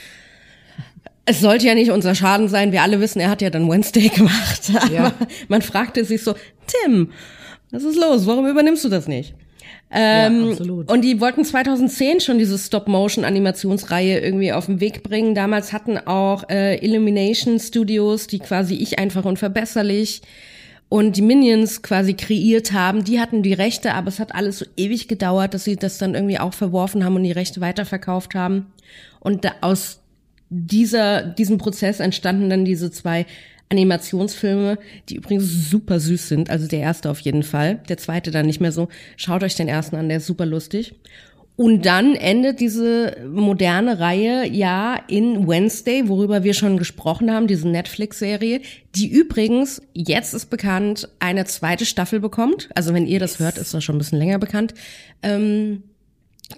es 1.26 1.40
sollte 1.40 1.68
ja 1.68 1.76
nicht 1.76 1.92
unser 1.92 2.16
Schaden 2.16 2.48
sein. 2.48 2.72
Wir 2.72 2.82
alle 2.82 3.00
wissen, 3.00 3.20
er 3.20 3.30
hat 3.30 3.42
ja 3.42 3.50
dann 3.50 3.70
Wednesday 3.70 4.10
gemacht. 4.16 4.72
Aber 4.76 4.94
ja. 4.94 5.14
man 5.48 5.62
fragte 5.62 6.04
sich 6.06 6.24
so, 6.24 6.36
Tim, 6.68 7.12
was 7.72 7.84
ist 7.84 7.96
los? 7.96 8.26
Warum 8.26 8.48
übernimmst 8.48 8.84
du 8.84 8.90
das 8.90 9.08
nicht? 9.08 9.34
Ähm, 9.94 10.46
ja, 10.46 10.52
absolut. 10.52 10.92
Und 10.92 11.02
die 11.02 11.20
wollten 11.20 11.44
2010 11.44 12.22
schon 12.22 12.38
diese 12.38 12.58
Stop-Motion-Animationsreihe 12.58 14.20
irgendwie 14.20 14.54
auf 14.54 14.68
den 14.68 14.80
Weg 14.80 15.04
bringen. 15.04 15.36
Damals 15.36 15.74
hatten 15.74 15.98
auch 15.98 16.48
äh, 16.50 16.78
Illumination 16.86 17.60
Studios, 17.60 18.28
die 18.28 18.40
quasi 18.40 18.76
ich 18.76 19.00
einfach 19.00 19.26
unverbesserlich 19.26 20.22
und 20.92 21.16
die 21.16 21.22
Minions 21.22 21.84
quasi 21.84 22.16
kreiert 22.16 22.74
haben, 22.74 23.06
die 23.06 23.22
hatten 23.22 23.44
die 23.44 23.54
Rechte, 23.54 23.94
aber 23.94 24.10
es 24.10 24.20
hat 24.20 24.36
alles 24.36 24.60
so 24.60 24.66
ewig 24.76 25.08
gedauert, 25.08 25.54
dass 25.54 25.64
sie 25.64 25.78
das 25.78 25.98
dann 25.98 26.16
irgendwie 26.16 26.38
auch 26.38 26.54
verworfen 26.54 27.06
haben 27.06 27.16
und 27.16 27.24
die 27.24 27.32
Rechte 27.32 27.62
weiterverkauft 27.62 28.36
haben. 28.36 28.74
Und 29.22 29.46
da, 29.46 29.54
aus 29.62 30.02
dieser, 30.50 31.22
diesem 31.22 31.58
Prozess 31.58 32.02
entstanden 32.02 32.50
dann 32.50 32.66
diese 32.66 32.92
zwei 32.92 33.26
Animationsfilme, 33.72 34.78
die 35.10 35.16
übrigens 35.16 35.70
super 35.70 36.00
süß 36.00 36.28
sind. 36.28 36.50
Also 36.50 36.68
der 36.68 36.80
erste 36.80 37.10
auf 37.10 37.20
jeden 37.22 37.44
Fall, 37.44 37.82
der 37.90 37.98
zweite 37.98 38.30
dann 38.30 38.46
nicht 38.46 38.62
mehr 38.62 38.72
so. 38.72 38.90
Schaut 39.18 39.44
euch 39.44 39.56
den 39.56 39.68
ersten 39.68 39.96
an, 39.96 40.10
der 40.10 40.18
ist 40.18 40.28
super 40.28 40.46
lustig. 40.46 40.94
Und 41.56 41.86
dann 41.86 42.16
endet 42.16 42.60
diese 42.60 43.18
moderne 43.28 44.00
Reihe 44.00 44.48
ja 44.48 45.00
in 45.08 45.48
Wednesday, 45.48 46.08
worüber 46.08 46.44
wir 46.44 46.54
schon 46.54 46.78
gesprochen 46.78 47.32
haben, 47.32 47.46
diese 47.46 47.68
Netflix-Serie, 47.68 48.62
die 48.96 49.08
übrigens, 49.08 49.82
jetzt 49.94 50.34
ist 50.34 50.50
bekannt, 50.50 51.10
eine 51.20 51.46
zweite 51.46 51.86
Staffel 51.86 52.20
bekommt. 52.20 52.70
Also 52.74 52.94
wenn 52.94 53.06
ihr 53.06 53.20
das 53.20 53.40
hört, 53.40 53.58
ist 53.58 53.74
das 53.74 53.84
schon 53.84 53.96
ein 53.96 54.00
bisschen 54.00 54.18
länger 54.18 54.40
bekannt. 54.40 54.74
Ähm, 55.22 55.84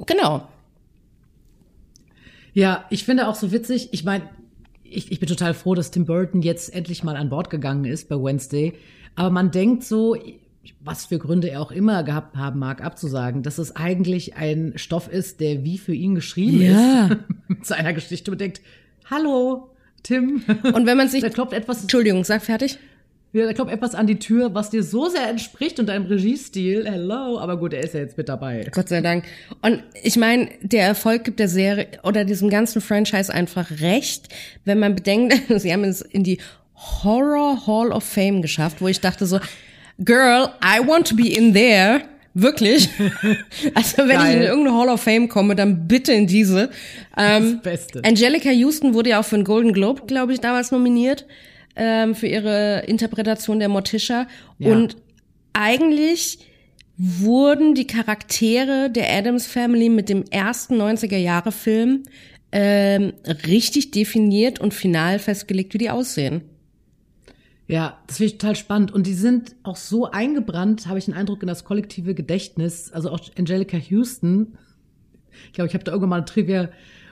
genau. 0.05 0.48
Ja, 2.53 2.86
ich 2.89 3.03
finde 3.03 3.27
auch 3.27 3.36
so 3.36 3.51
witzig, 3.51 3.89
ich 3.91 4.03
meine, 4.03 4.29
ich, 4.95 5.12
ich 5.12 5.19
bin 5.19 5.27
total 5.27 5.53
froh, 5.53 5.75
dass 5.75 5.91
Tim 5.91 6.05
Burton 6.05 6.41
jetzt 6.41 6.73
endlich 6.73 7.03
mal 7.03 7.15
an 7.15 7.29
Bord 7.29 7.50
gegangen 7.50 7.85
ist 7.85 8.09
bei 8.09 8.15
Wednesday. 8.15 8.73
Aber 9.15 9.29
man 9.29 9.51
denkt 9.51 9.83
so, 9.83 10.15
was 10.79 11.05
für 11.05 11.19
Gründe 11.19 11.50
er 11.50 11.62
auch 11.62 11.71
immer 11.71 12.03
gehabt 12.03 12.35
haben 12.35 12.59
mag, 12.59 12.83
abzusagen, 12.83 13.43
dass 13.43 13.57
es 13.57 13.75
eigentlich 13.75 14.35
ein 14.35 14.73
Stoff 14.75 15.12
ist, 15.12 15.39
der 15.39 15.63
wie 15.63 15.77
für 15.77 15.93
ihn 15.93 16.15
geschrieben 16.15 16.62
ja. 16.62 17.07
ist. 17.07 17.17
Mit 17.47 17.65
seiner 17.65 17.93
Geschichte 17.93 18.31
und 18.31 18.39
denkt, 18.39 18.62
hallo, 19.09 19.69
Tim. 20.03 20.43
Und 20.63 20.85
wenn 20.85 20.97
man 20.97 21.07
sich. 21.09 21.21
da 21.21 21.29
klopft 21.29 21.53
etwas. 21.53 21.81
Entschuldigung, 21.81 22.23
sag 22.23 22.43
fertig. 22.43 22.77
Ja, 23.35 23.47
da 23.47 23.53
kommt 23.53 23.71
etwas 23.71 23.95
an 23.95 24.05
die 24.05 24.19
Tür, 24.19 24.53
was 24.53 24.69
dir 24.69 24.83
so 24.83 25.09
sehr 25.09 25.27
entspricht 25.27 25.79
und 25.79 25.87
deinem 25.87 26.05
Regiestil. 26.05 26.85
Hello. 26.85 27.39
Aber 27.39 27.57
gut, 27.57 27.73
er 27.73 27.83
ist 27.83 27.95
ja 27.95 28.01
jetzt 28.01 28.15
mit 28.15 28.29
dabei. 28.29 28.67
Gott 28.71 28.89
sei 28.89 29.01
Dank. 29.01 29.23
Und 29.63 29.81
ich 30.03 30.17
meine, 30.17 30.49
der 30.61 30.85
Erfolg 30.85 31.23
gibt 31.23 31.39
der 31.39 31.47
Serie 31.47 31.87
oder 32.03 32.25
diesem 32.25 32.51
ganzen 32.51 32.79
Franchise 32.79 33.33
einfach 33.33 33.71
recht, 33.81 34.29
wenn 34.65 34.77
man 34.77 34.93
bedenkt, 34.93 35.33
sie 35.59 35.73
haben 35.73 35.83
es 35.83 36.01
in 36.01 36.23
die 36.23 36.37
Horror 36.75 37.65
Hall 37.65 37.91
of 37.91 38.03
Fame 38.03 38.43
geschafft, 38.43 38.81
wo 38.81 38.87
ich 38.87 39.01
dachte 39.01 39.25
so, 39.25 39.39
Girl, 39.97 40.49
I 40.63 40.85
want 40.87 41.07
to 41.07 41.15
be 41.15 41.29
in 41.29 41.55
there. 41.55 42.01
Wirklich. 42.35 42.87
Also 43.73 43.97
wenn 44.07 44.09
Geil. 44.09 44.29
ich 44.29 44.35
in 44.35 44.41
irgendeine 44.43 44.77
Hall 44.77 44.89
of 44.89 45.01
Fame 45.01 45.27
komme, 45.27 45.55
dann 45.55 45.87
bitte 45.87 46.13
in 46.13 46.27
diese. 46.27 46.69
Ähm, 47.17 47.53
das 47.53 47.61
Beste. 47.63 48.01
Angelica 48.03 48.51
Houston 48.51 48.93
wurde 48.93 49.11
ja 49.11 49.19
auch 49.19 49.25
für 49.25 49.37
einen 49.37 49.43
Golden 49.43 49.73
Globe, 49.73 50.03
glaube 50.05 50.33
ich, 50.33 50.39
damals 50.39 50.69
nominiert 50.69 51.25
ähm, 51.75 52.15
für 52.15 52.27
ihre 52.27 52.84
Interpretation 52.88 53.60
der 53.60 53.70
Morticia. 53.70 54.27
Ja. 54.60 54.72
Und 54.72 54.98
eigentlich 55.53 56.39
wurden 56.98 57.74
die 57.75 57.88
Charaktere 57.88 58.89
der 58.89 59.12
Adams 59.12 59.48
Family 59.48 59.89
mit 59.89 60.10
dem 60.10 60.24
ersten 60.30 60.80
90er 60.80 61.18
Jahre 61.18 61.51
Film 61.51 62.03
ähm, 62.51 63.13
richtig 63.48 63.92
definiert 63.92 64.60
und 64.60 64.74
final 64.74 65.18
festgelegt, 65.18 65.74
wie 65.74 65.80
die 65.80 65.89
aussehen. 65.89 66.42
Ja, 67.68 68.00
das 68.08 68.18
finde 68.18 68.34
ich 68.34 68.38
total 68.38 68.56
spannend. 68.56 68.92
Und 68.92 69.08
die 69.08 69.13
sind 69.13 69.56
auch 69.63 69.77
so 69.77 70.12
eingebrannt, 70.12 70.88
habe 70.88 71.00
ich 71.00 71.06
den 71.06 71.13
Eindruck, 71.13 71.42
in 71.42 71.48
das 71.48 71.63
kollektive 71.63 72.13
Gedächtnis. 72.13 72.92
Also 72.92 73.10
auch 73.10 73.20
Angelica 73.38 73.77
Houston. 73.77 74.58
Ich 75.48 75.53
glaube, 75.53 75.68
ich 75.70 75.74
habe 75.74 75.84
da 75.84 75.92
irgendwann 75.92 76.10
mal 76.10 76.20
ein 76.20 76.25
Trivia 76.25 76.70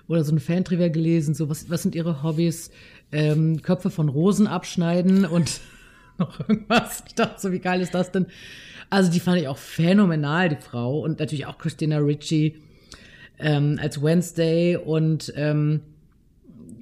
oder 0.07 0.23
so 0.23 0.33
ein 0.35 0.39
Fan-Trivia 0.39 0.89
gelesen. 0.89 1.33
So, 1.33 1.49
was, 1.49 1.69
was 1.69 1.81
sind 1.81 1.95
ihre 1.95 2.21
Hobbys? 2.21 2.69
Ähm, 3.11 3.61
Köpfe 3.61 3.89
von 3.89 4.09
Rosen 4.09 4.47
abschneiden 4.47 5.25
und 5.25 5.61
noch 6.17 6.39
irgendwas. 6.39 7.03
Ich 7.07 7.15
dachte 7.15 7.39
so, 7.39 7.51
wie 7.51 7.59
geil 7.59 7.81
ist 7.81 7.93
das 7.93 8.11
denn? 8.11 8.27
Also 8.89 9.09
die 9.11 9.19
fand 9.19 9.39
ich 9.41 9.47
auch 9.47 9.57
phänomenal, 9.57 10.49
die 10.49 10.57
Frau. 10.57 10.99
Und 10.99 11.19
natürlich 11.19 11.45
auch 11.45 11.57
Christina 11.57 11.97
Ricci 11.97 12.61
ähm, 13.39 13.79
als 13.81 14.01
Wednesday. 14.01 14.75
Und 14.75 15.33
ähm, 15.35 15.81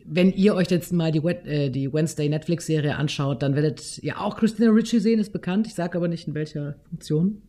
wenn 0.05 0.33
ihr 0.33 0.55
euch 0.55 0.69
jetzt 0.71 0.91
mal 0.91 1.11
die, 1.11 1.19
äh, 1.19 1.69
die 1.69 1.93
Wednesday 1.93 2.27
Netflix-Serie 2.27 2.95
anschaut, 2.95 3.43
dann 3.43 3.55
werdet 3.55 3.99
ihr 3.99 4.19
auch 4.19 4.37
Christina 4.37 4.71
Ricci 4.71 4.99
sehen, 4.99 5.19
ist 5.19 5.31
bekannt. 5.31 5.67
Ich 5.67 5.75
sage 5.75 5.97
aber 5.97 6.07
nicht, 6.07 6.27
in 6.27 6.33
welcher 6.33 6.75
Funktion. 6.89 7.41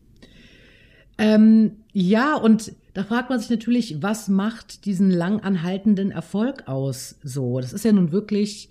Ähm, 1.17 1.77
ja, 1.93 2.35
und 2.35 2.73
da 2.93 3.03
fragt 3.03 3.29
man 3.29 3.39
sich 3.39 3.49
natürlich, 3.49 4.01
was 4.01 4.27
macht 4.27 4.85
diesen 4.85 5.11
lang 5.11 5.39
anhaltenden 5.41 6.11
Erfolg 6.11 6.67
aus? 6.67 7.19
So, 7.23 7.59
das 7.59 7.73
ist 7.73 7.85
ja 7.85 7.91
nun 7.91 8.11
wirklich 8.11 8.69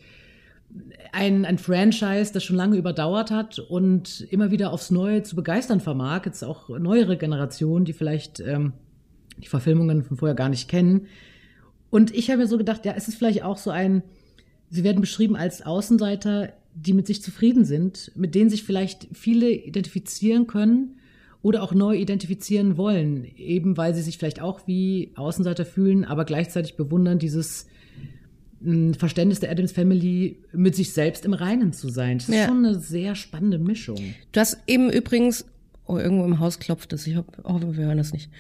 ein, 1.13 1.45
ein 1.45 1.59
Franchise, 1.59 2.33
das 2.33 2.45
schon 2.45 2.57
lange 2.57 2.77
überdauert 2.77 3.31
hat 3.31 3.59
und 3.59 4.27
immer 4.31 4.51
wieder 4.51 4.73
aufs 4.73 4.91
Neue 4.91 5.23
zu 5.23 5.37
begeistern 5.37 5.81
vermag. 5.81 6.27
Jetzt 6.27 6.45
auch 6.45 6.69
neuere 6.69 7.17
Generationen, 7.17 7.85
die 7.85 7.93
vielleicht 7.93 8.41
ähm, 8.41 8.73
die 9.39 9.49
Verfilmungen 9.49 10.05
von 10.05 10.17
vorher 10.17 10.37
gar 10.37 10.49
nicht 10.49 10.69
kennen. 10.69 11.07
Und 11.89 12.15
ich 12.15 12.31
habe 12.31 12.43
mir 12.43 12.47
so 12.47 12.59
gedacht, 12.59 12.85
ja, 12.85 12.93
es 12.97 13.09
ist 13.09 13.17
vielleicht 13.17 13.43
auch 13.43 13.57
so 13.57 13.71
ein, 13.71 14.03
sie 14.69 14.85
werden 14.85 15.01
beschrieben 15.01 15.35
als 15.35 15.65
Außenseiter, 15.65 16.53
die 16.75 16.93
mit 16.93 17.07
sich 17.07 17.23
zufrieden 17.23 17.65
sind, 17.65 18.13
mit 18.15 18.35
denen 18.35 18.51
sich 18.51 18.63
vielleicht 18.63 19.09
viele 19.13 19.51
identifizieren 19.51 20.47
können 20.47 21.00
oder 21.43 21.63
auch 21.63 21.73
neu 21.73 21.97
identifizieren 21.97 22.77
wollen, 22.77 23.25
eben 23.37 23.77
weil 23.77 23.95
sie 23.95 24.03
sich 24.03 24.19
vielleicht 24.19 24.41
auch 24.41 24.67
wie 24.67 25.13
Außenseiter 25.15 25.65
fühlen, 25.65 26.05
aber 26.05 26.25
gleichzeitig 26.25 26.77
bewundern 26.77 27.19
dieses 27.19 27.67
hm, 28.63 28.95
Verständnis 28.95 29.41
der 29.41 29.51
Adams 29.51 29.73
Family, 29.73 30.39
mit 30.53 30.75
sich 30.75 30.93
selbst 30.93 31.25
im 31.25 31.33
Reinen 31.33 31.73
zu 31.73 31.89
sein. 31.89 32.19
Das 32.19 32.29
ist 32.29 32.35
ja. 32.35 32.47
schon 32.47 32.65
eine 32.65 32.79
sehr 32.79 33.15
spannende 33.15 33.59
Mischung. 33.59 33.99
Du 34.33 34.41
hast 34.41 34.59
eben 34.67 34.91
übrigens, 34.91 35.47
oh, 35.87 35.97
irgendwo 35.97 36.25
im 36.25 36.39
Haus 36.41 36.59
klopft 36.59 36.93
es, 36.93 37.07
ich 37.07 37.17
hoffe, 37.17 37.77
wir 37.77 37.85
hören 37.87 37.99
das 37.99 38.13
nicht. 38.13 38.31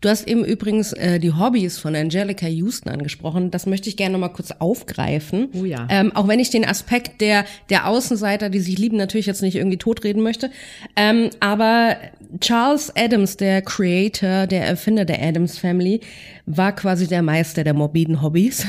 Du 0.00 0.08
hast 0.08 0.28
eben 0.28 0.44
übrigens 0.44 0.92
äh, 0.92 1.18
die 1.18 1.32
Hobbys 1.32 1.78
von 1.78 1.96
Angelica 1.96 2.46
Houston 2.46 2.90
angesprochen. 2.90 3.50
Das 3.50 3.66
möchte 3.66 3.88
ich 3.88 3.96
gerne 3.96 4.12
noch 4.12 4.20
mal 4.20 4.28
kurz 4.28 4.52
aufgreifen. 4.52 5.48
Oh 5.54 5.64
ja. 5.64 5.88
Ähm, 5.90 6.12
auch 6.14 6.28
wenn 6.28 6.38
ich 6.38 6.50
den 6.50 6.64
Aspekt 6.64 7.20
der 7.20 7.44
der 7.68 7.88
Außenseiter, 7.88 8.48
die 8.48 8.60
sich 8.60 8.78
lieben, 8.78 8.96
natürlich 8.96 9.26
jetzt 9.26 9.42
nicht 9.42 9.56
irgendwie 9.56 9.76
totreden 9.76 10.22
möchte. 10.22 10.50
Ähm, 10.94 11.30
aber 11.40 11.96
Charles 12.40 12.94
Adams, 12.96 13.36
der 13.36 13.62
Creator, 13.62 14.46
der 14.46 14.66
Erfinder 14.66 15.04
der 15.04 15.20
Adams 15.20 15.58
Family, 15.58 16.00
war 16.46 16.74
quasi 16.74 17.08
der 17.08 17.22
Meister 17.22 17.64
der 17.64 17.74
morbiden 17.74 18.22
Hobbys. 18.22 18.66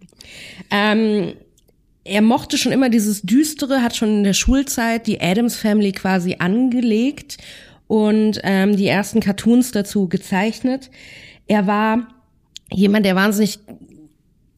ähm, 0.70 1.34
er 2.04 2.22
mochte 2.22 2.56
schon 2.58 2.72
immer 2.72 2.90
dieses 2.90 3.22
Düstere, 3.22 3.82
hat 3.82 3.96
schon 3.96 4.08
in 4.18 4.24
der 4.24 4.34
Schulzeit 4.34 5.06
die 5.06 5.20
Adams 5.20 5.56
Family 5.56 5.92
quasi 5.92 6.36
angelegt 6.38 7.38
und 7.86 8.40
ähm, 8.42 8.76
die 8.76 8.86
ersten 8.86 9.20
Cartoons 9.20 9.72
dazu 9.72 10.08
gezeichnet. 10.08 10.90
Er 11.46 11.66
war 11.66 12.08
jemand, 12.70 13.06
der 13.06 13.16
wahnsinnig 13.16 13.58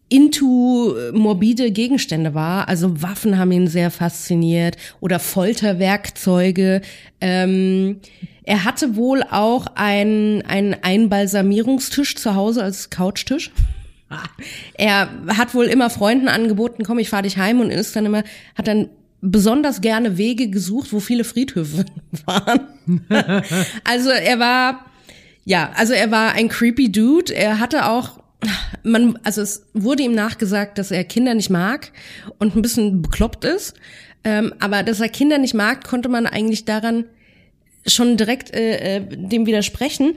into 0.08 0.94
morbide 1.12 1.72
Gegenstände 1.72 2.34
war. 2.34 2.68
Also 2.68 3.02
Waffen 3.02 3.38
haben 3.38 3.50
ihn 3.52 3.66
sehr 3.66 3.90
fasziniert 3.90 4.76
oder 5.00 5.18
Folterwerkzeuge. 5.18 6.80
Ähm, 7.20 8.00
er 8.44 8.64
hatte 8.64 8.94
wohl 8.94 9.24
auch 9.24 9.66
einen, 9.74 10.42
einen 10.42 10.76
Einbalsamierungstisch 10.80 12.14
zu 12.14 12.34
Hause 12.34 12.62
als 12.62 12.90
Couchtisch. 12.90 13.50
Er 14.78 15.08
hat 15.36 15.52
wohl 15.52 15.64
immer 15.64 15.90
Freunden 15.90 16.28
angeboten, 16.28 16.84
komm, 16.84 17.00
ich 17.00 17.08
fahr 17.08 17.22
dich 17.22 17.38
heim 17.38 17.58
und 17.58 17.70
ist 17.70 17.96
dann 17.96 18.06
immer, 18.06 18.22
hat 18.54 18.68
dann 18.68 18.88
besonders 19.20 19.80
gerne 19.80 20.18
Wege 20.18 20.48
gesucht, 20.48 20.92
wo 20.92 21.00
viele 21.00 21.24
Friedhöfe 21.24 21.84
waren. 22.26 22.60
also 23.84 24.10
er 24.10 24.38
war, 24.38 24.86
ja, 25.44 25.70
also 25.74 25.92
er 25.92 26.10
war 26.10 26.32
ein 26.32 26.48
creepy 26.48 26.90
Dude. 26.92 27.34
Er 27.34 27.58
hatte 27.60 27.86
auch 27.86 28.20
man, 28.82 29.18
also 29.24 29.40
es 29.40 29.66
wurde 29.74 30.02
ihm 30.02 30.14
nachgesagt, 30.14 30.78
dass 30.78 30.90
er 30.90 31.04
Kinder 31.04 31.34
nicht 31.34 31.50
mag 31.50 31.92
und 32.38 32.54
ein 32.54 32.62
bisschen 32.62 33.02
bekloppt 33.02 33.44
ist. 33.44 33.74
Ähm, 34.24 34.54
aber 34.58 34.82
dass 34.82 35.00
er 35.00 35.08
Kinder 35.08 35.38
nicht 35.38 35.54
mag, 35.54 35.84
konnte 35.84 36.08
man 36.08 36.26
eigentlich 36.26 36.64
daran 36.64 37.04
schon 37.86 38.16
direkt 38.16 38.54
äh, 38.54 38.96
äh, 38.96 39.00
dem 39.00 39.46
widersprechen, 39.46 40.14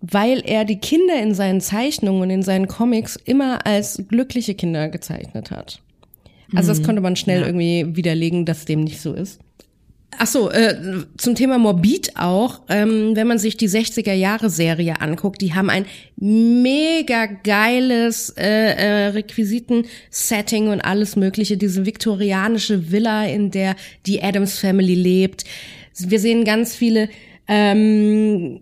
weil 0.00 0.42
er 0.44 0.64
die 0.64 0.78
Kinder 0.78 1.20
in 1.20 1.34
seinen 1.34 1.60
Zeichnungen 1.60 2.22
und 2.22 2.30
in 2.30 2.42
seinen 2.42 2.68
Comics 2.68 3.16
immer 3.16 3.66
als 3.66 4.02
glückliche 4.08 4.54
Kinder 4.54 4.88
gezeichnet 4.88 5.50
hat. 5.50 5.82
Also 6.54 6.68
das 6.70 6.80
mhm. 6.80 6.86
konnte 6.86 7.00
man 7.00 7.16
schnell 7.16 7.40
ja. 7.40 7.46
irgendwie 7.46 7.96
widerlegen, 7.96 8.44
dass 8.44 8.64
dem 8.64 8.84
nicht 8.84 9.00
so 9.00 9.12
ist. 9.12 9.40
Ach 10.18 10.26
so, 10.26 10.50
äh, 10.50 11.04
zum 11.16 11.34
Thema 11.34 11.56
Morbid 11.56 12.16
auch, 12.16 12.62
ähm, 12.68 13.14
wenn 13.14 13.26
man 13.26 13.38
sich 13.38 13.56
die 13.56 13.68
60er 13.68 14.12
Jahre 14.12 14.50
Serie 14.50 15.00
anguckt, 15.00 15.40
die 15.40 15.54
haben 15.54 15.70
ein 15.70 15.86
mega 16.16 17.26
geiles 17.26 18.30
äh, 18.36 18.42
äh, 18.44 19.06
Requisiten-Setting 19.08 20.68
und 20.68 20.80
alles 20.80 21.16
mögliche, 21.16 21.56
diese 21.56 21.86
viktorianische 21.86 22.90
Villa, 22.90 23.24
in 23.24 23.50
der 23.50 23.76
die 24.04 24.22
Adams 24.22 24.58
Family 24.58 24.94
lebt. 24.94 25.44
Wir 25.96 26.18
sehen 26.18 26.44
ganz 26.44 26.74
viele 26.74 27.08
ähm, 27.46 28.60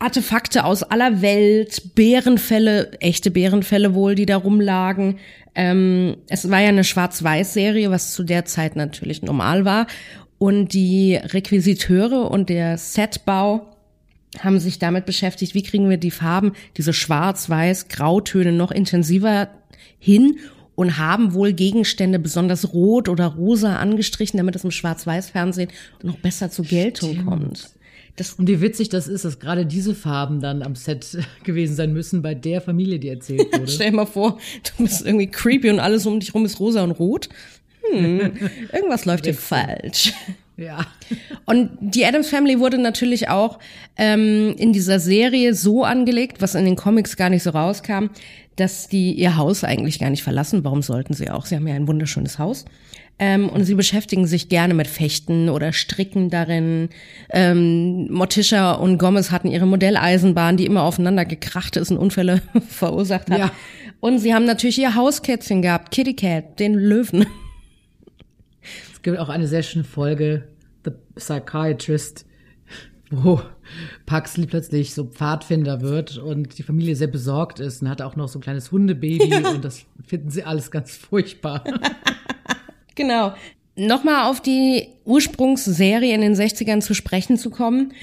Artefakte 0.00 0.64
aus 0.64 0.82
aller 0.82 1.22
Welt, 1.22 1.94
Bärenfälle, 1.94 2.92
echte 3.00 3.30
Bärenfälle 3.30 3.94
wohl, 3.94 4.14
die 4.14 4.26
da 4.26 4.36
rumlagen. 4.36 5.18
Ähm, 5.54 6.16
es 6.28 6.50
war 6.50 6.60
ja 6.60 6.68
eine 6.68 6.84
Schwarz-Weiß-Serie, 6.84 7.90
was 7.90 8.12
zu 8.12 8.22
der 8.22 8.44
Zeit 8.44 8.76
natürlich 8.76 9.22
normal 9.22 9.64
war. 9.64 9.86
Und 10.38 10.72
die 10.72 11.16
Requisiteure 11.16 12.30
und 12.30 12.48
der 12.48 12.78
Setbau 12.78 13.74
haben 14.38 14.60
sich 14.60 14.78
damit 14.78 15.06
beschäftigt, 15.06 15.54
wie 15.54 15.62
kriegen 15.62 15.90
wir 15.90 15.96
die 15.96 16.10
Farben, 16.10 16.52
diese 16.76 16.92
schwarz-weiß 16.92 17.88
Grautöne 17.88 18.52
noch 18.52 18.70
intensiver 18.70 19.48
hin 19.98 20.38
und 20.74 20.96
haben 20.98 21.34
wohl 21.34 21.52
Gegenstände 21.54 22.20
besonders 22.20 22.72
rot 22.72 23.08
oder 23.08 23.26
rosa 23.26 23.76
angestrichen, 23.76 24.36
damit 24.36 24.54
es 24.54 24.62
im 24.62 24.70
Schwarz-Weiß-Fernsehen 24.70 25.70
noch 26.02 26.18
besser 26.18 26.50
zur 26.50 26.66
Geltung 26.66 27.10
Stimmt. 27.10 27.26
kommt. 27.26 27.70
Das 28.18 28.34
und 28.34 28.48
wie 28.48 28.60
witzig 28.60 28.88
das 28.88 29.08
ist, 29.08 29.24
dass 29.24 29.38
gerade 29.38 29.64
diese 29.64 29.94
Farben 29.94 30.40
dann 30.40 30.62
am 30.62 30.74
Set 30.74 31.18
gewesen 31.44 31.74
sein 31.76 31.92
müssen 31.92 32.20
bei 32.20 32.34
der 32.34 32.60
Familie, 32.60 32.98
die 32.98 33.08
erzählt 33.08 33.52
wurde. 33.52 33.68
Stell 33.68 33.90
dir 33.90 33.96
mal 33.96 34.06
vor, 34.06 34.38
du 34.76 34.82
bist 34.82 35.06
irgendwie 35.06 35.28
creepy 35.28 35.70
und 35.70 35.80
alles 35.80 36.04
um 36.04 36.20
dich 36.20 36.34
rum 36.34 36.44
ist 36.44 36.60
rosa 36.60 36.82
und 36.84 36.92
rot 36.92 37.28
hm, 37.90 38.32
irgendwas 38.72 39.04
läuft 39.04 39.24
hier 39.24 39.34
falsch. 39.34 40.12
Ja. 40.56 40.86
Und 41.44 41.70
die 41.80 42.04
Adams 42.04 42.28
Family 42.28 42.58
wurde 42.58 42.78
natürlich 42.78 43.28
auch 43.28 43.60
ähm, 43.96 44.54
in 44.58 44.72
dieser 44.72 44.98
Serie 44.98 45.54
so 45.54 45.84
angelegt, 45.84 46.42
was 46.42 46.54
in 46.54 46.64
den 46.64 46.76
Comics 46.76 47.16
gar 47.16 47.30
nicht 47.30 47.44
so 47.44 47.50
rauskam, 47.50 48.06
dass 48.56 48.88
die 48.88 49.12
ihr 49.12 49.36
Haus 49.36 49.62
eigentlich 49.62 50.00
gar 50.00 50.10
nicht 50.10 50.24
verlassen. 50.24 50.64
Warum 50.64 50.82
sollten 50.82 51.14
sie 51.14 51.30
auch? 51.30 51.46
Sie 51.46 51.54
haben 51.54 51.68
ja 51.68 51.74
ein 51.74 51.86
wunderschönes 51.86 52.40
Haus. 52.40 52.64
Ähm, 53.20 53.48
und 53.48 53.64
sie 53.64 53.74
beschäftigen 53.74 54.26
sich 54.26 54.48
gerne 54.48 54.74
mit 54.74 54.86
Fechten 54.86 55.48
oder 55.48 55.72
Stricken 55.72 56.30
darin. 56.30 56.88
Ähm, 57.30 58.12
Morticia 58.12 58.72
und 58.72 58.98
Gomez 58.98 59.30
hatten 59.32 59.48
ihre 59.48 59.66
Modelleisenbahn, 59.66 60.56
die 60.56 60.66
immer 60.66 60.82
aufeinander 60.82 61.24
gekracht 61.24 61.76
ist 61.76 61.90
und 61.90 61.98
Unfälle 61.98 62.42
verursacht 62.68 63.30
hat. 63.30 63.38
Ja. 63.38 63.52
Und 64.00 64.20
sie 64.20 64.34
haben 64.34 64.44
natürlich 64.44 64.78
ihr 64.78 64.94
Hauskätzchen 64.94 65.62
gehabt, 65.62 65.90
Kitty 65.90 66.14
Cat, 66.14 66.58
den 66.60 66.74
Löwen. 66.74 67.26
Es 68.92 69.02
gibt 69.02 69.18
auch 69.20 69.28
eine 69.28 69.46
sehr 69.46 69.62
schöne 69.62 69.84
Folge, 69.84 70.48
The 70.84 70.90
Psychiatrist, 71.14 72.26
wo 73.10 73.40
Paxley 74.06 74.46
plötzlich 74.46 74.92
so 74.92 75.04
Pfadfinder 75.04 75.80
wird 75.80 76.18
und 76.18 76.58
die 76.58 76.64
Familie 76.64 76.96
sehr 76.96 77.06
besorgt 77.06 77.60
ist 77.60 77.80
und 77.80 77.88
hat 77.88 78.02
auch 78.02 78.16
noch 78.16 78.28
so 78.28 78.40
ein 78.40 78.42
kleines 78.42 78.72
Hundebaby 78.72 79.28
ja. 79.28 79.50
und 79.50 79.64
das 79.64 79.86
finden 80.04 80.30
sie 80.30 80.42
alles 80.42 80.72
ganz 80.72 80.96
furchtbar. 80.96 81.62
Genau. 82.98 83.32
Nochmal 83.76 84.28
auf 84.28 84.42
die 84.42 84.88
Ursprungsserie 85.06 86.12
in 86.12 86.20
den 86.20 86.34
60ern 86.34 86.82
zu 86.82 86.92
sprechen 86.92 87.38
zu 87.38 87.48
kommen. 87.48 87.94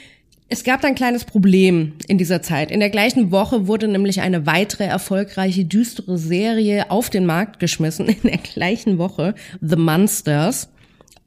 Es 0.47 0.63
gab 0.63 0.81
da 0.81 0.87
ein 0.87 0.95
kleines 0.95 1.25
Problem 1.25 1.93
in 2.07 2.17
dieser 2.17 2.41
Zeit. 2.41 2.71
In 2.71 2.79
der 2.79 2.89
gleichen 2.89 3.31
Woche 3.31 3.67
wurde 3.67 3.87
nämlich 3.87 4.21
eine 4.21 4.45
weitere 4.45 4.85
erfolgreiche, 4.85 5.65
düstere 5.65 6.17
Serie 6.17 6.89
auf 6.91 7.09
den 7.09 7.25
Markt 7.25 7.59
geschmissen. 7.59 8.07
In 8.07 8.21
der 8.23 8.37
gleichen 8.37 8.97
Woche, 8.97 9.35
The 9.61 9.75
Monsters. 9.75 10.69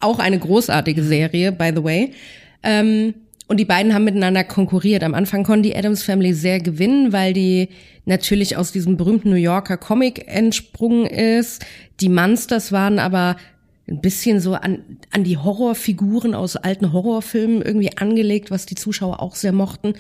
Auch 0.01 0.19
eine 0.19 0.39
großartige 0.39 1.03
Serie, 1.03 1.53
by 1.53 1.73
the 1.75 1.85
way. 1.85 2.13
Ähm, 2.63 3.15
und 3.49 3.59
die 3.59 3.65
beiden 3.65 3.95
haben 3.95 4.05
miteinander 4.05 4.45
konkurriert. 4.45 5.03
Am 5.03 5.15
Anfang 5.15 5.43
konnten 5.43 5.63
die 5.63 5.75
Adams 5.75 6.03
Family 6.03 6.35
sehr 6.35 6.61
gewinnen, 6.61 7.13
weil 7.13 7.33
die 7.33 7.69
natürlich 8.05 8.57
aus 8.57 8.73
diesem 8.73 8.97
berühmten 8.97 9.31
New 9.31 9.37
Yorker 9.37 9.79
Comic 9.79 10.27
entsprungen 10.29 11.07
ist. 11.07 11.65
Die 12.01 12.09
Monsters 12.11 12.73
waren 12.73 12.99
aber 12.99 13.37
ein 13.89 14.01
bisschen 14.01 14.41
so 14.41 14.55
an, 14.55 14.99
an 15.11 15.25
die 15.25 15.39
Horrorfiguren 15.39 16.35
aus 16.35 16.57
alten 16.57 16.93
Horrorfilmen 16.93 17.63
irgendwie 17.63 17.97
angelegt, 17.97 18.51
was 18.51 18.67
die 18.67 18.75
Zuschauer 18.75 19.21
auch 19.21 19.35
sehr 19.35 19.53
mochten. 19.53 19.95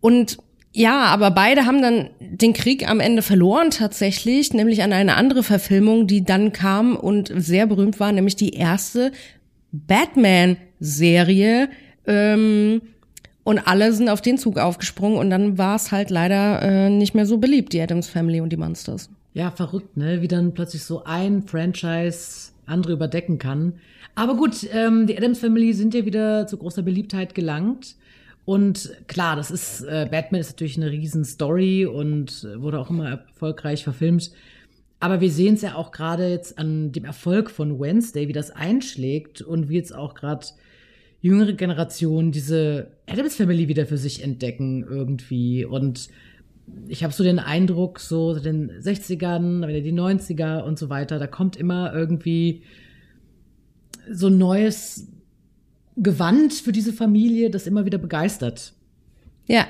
Und 0.00 0.38
ja, 0.72 1.04
aber 1.06 1.30
beide 1.30 1.64
haben 1.66 1.80
dann 1.82 2.10
den 2.20 2.52
Krieg 2.52 2.88
am 2.88 3.00
Ende 3.00 3.22
verloren 3.22 3.70
tatsächlich, 3.70 4.52
nämlich 4.52 4.82
an 4.82 4.92
eine 4.92 5.16
andere 5.16 5.42
Verfilmung, 5.42 6.06
die 6.06 6.24
dann 6.24 6.52
kam 6.52 6.94
und 6.96 7.32
sehr 7.34 7.66
berühmt 7.66 7.98
war, 7.98 8.12
nämlich 8.12 8.36
die 8.36 8.50
erste 8.54 9.12
Batman-Serie. 9.72 11.70
Ähm, 12.06 12.82
und 13.44 13.58
alle 13.66 13.92
sind 13.94 14.10
auf 14.10 14.20
den 14.20 14.36
Zug 14.36 14.58
aufgesprungen 14.58 15.18
und 15.18 15.30
dann 15.30 15.56
war 15.56 15.76
es 15.76 15.90
halt 15.90 16.10
leider 16.10 16.60
äh, 16.62 16.90
nicht 16.90 17.14
mehr 17.14 17.24
so 17.24 17.38
beliebt, 17.38 17.72
die 17.72 17.80
Adams 17.80 18.06
Family 18.08 18.42
und 18.42 18.50
die 18.50 18.58
Monsters. 18.58 19.08
Ja, 19.38 19.52
verrückt, 19.52 19.96
ne? 19.96 20.20
Wie 20.20 20.26
dann 20.26 20.52
plötzlich 20.52 20.82
so 20.82 21.04
ein 21.04 21.44
Franchise 21.44 22.50
andere 22.66 22.94
überdecken 22.94 23.38
kann. 23.38 23.74
Aber 24.16 24.34
gut, 24.34 24.66
ähm, 24.72 25.06
die 25.06 25.16
Adams 25.16 25.38
Family 25.38 25.72
sind 25.74 25.94
ja 25.94 26.04
wieder 26.04 26.48
zu 26.48 26.56
großer 26.56 26.82
Beliebtheit 26.82 27.36
gelangt. 27.36 27.94
Und 28.44 28.90
klar, 29.06 29.36
das 29.36 29.52
ist, 29.52 29.82
äh, 29.82 30.08
Batman 30.10 30.40
ist 30.40 30.50
natürlich 30.50 30.76
eine 30.76 30.90
riesen 30.90 31.24
Story 31.24 31.86
und 31.86 32.48
wurde 32.56 32.80
auch 32.80 32.90
immer 32.90 33.10
erfolgreich 33.10 33.84
verfilmt. 33.84 34.32
Aber 34.98 35.20
wir 35.20 35.30
sehen 35.30 35.54
es 35.54 35.62
ja 35.62 35.76
auch 35.76 35.92
gerade 35.92 36.28
jetzt 36.28 36.58
an 36.58 36.90
dem 36.90 37.04
Erfolg 37.04 37.48
von 37.52 37.78
Wednesday, 37.78 38.26
wie 38.26 38.32
das 38.32 38.50
einschlägt 38.50 39.40
und 39.40 39.68
wie 39.68 39.76
jetzt 39.76 39.94
auch 39.94 40.16
gerade 40.16 40.48
jüngere 41.20 41.52
Generationen 41.52 42.32
diese 42.32 42.88
Adams 43.06 43.36
Family 43.36 43.68
wieder 43.68 43.86
für 43.86 43.98
sich 43.98 44.20
entdecken 44.24 44.82
irgendwie. 44.82 45.64
Und 45.64 46.08
ich 46.88 47.04
habe 47.04 47.12
so 47.12 47.22
den 47.22 47.38
Eindruck, 47.38 48.00
so 48.00 48.34
in 48.34 48.42
den 48.42 48.70
60ern, 48.70 49.66
wieder 49.66 49.80
die 49.80 49.92
90er 49.92 50.62
und 50.62 50.78
so 50.78 50.88
weiter, 50.88 51.18
da 51.18 51.26
kommt 51.26 51.56
immer 51.56 51.92
irgendwie 51.92 52.62
so 54.10 54.28
ein 54.28 54.38
neues 54.38 55.08
Gewand 55.96 56.54
für 56.54 56.72
diese 56.72 56.92
Familie, 56.92 57.50
das 57.50 57.66
immer 57.66 57.84
wieder 57.84 57.98
begeistert. 57.98 58.72
Ja. 59.46 59.66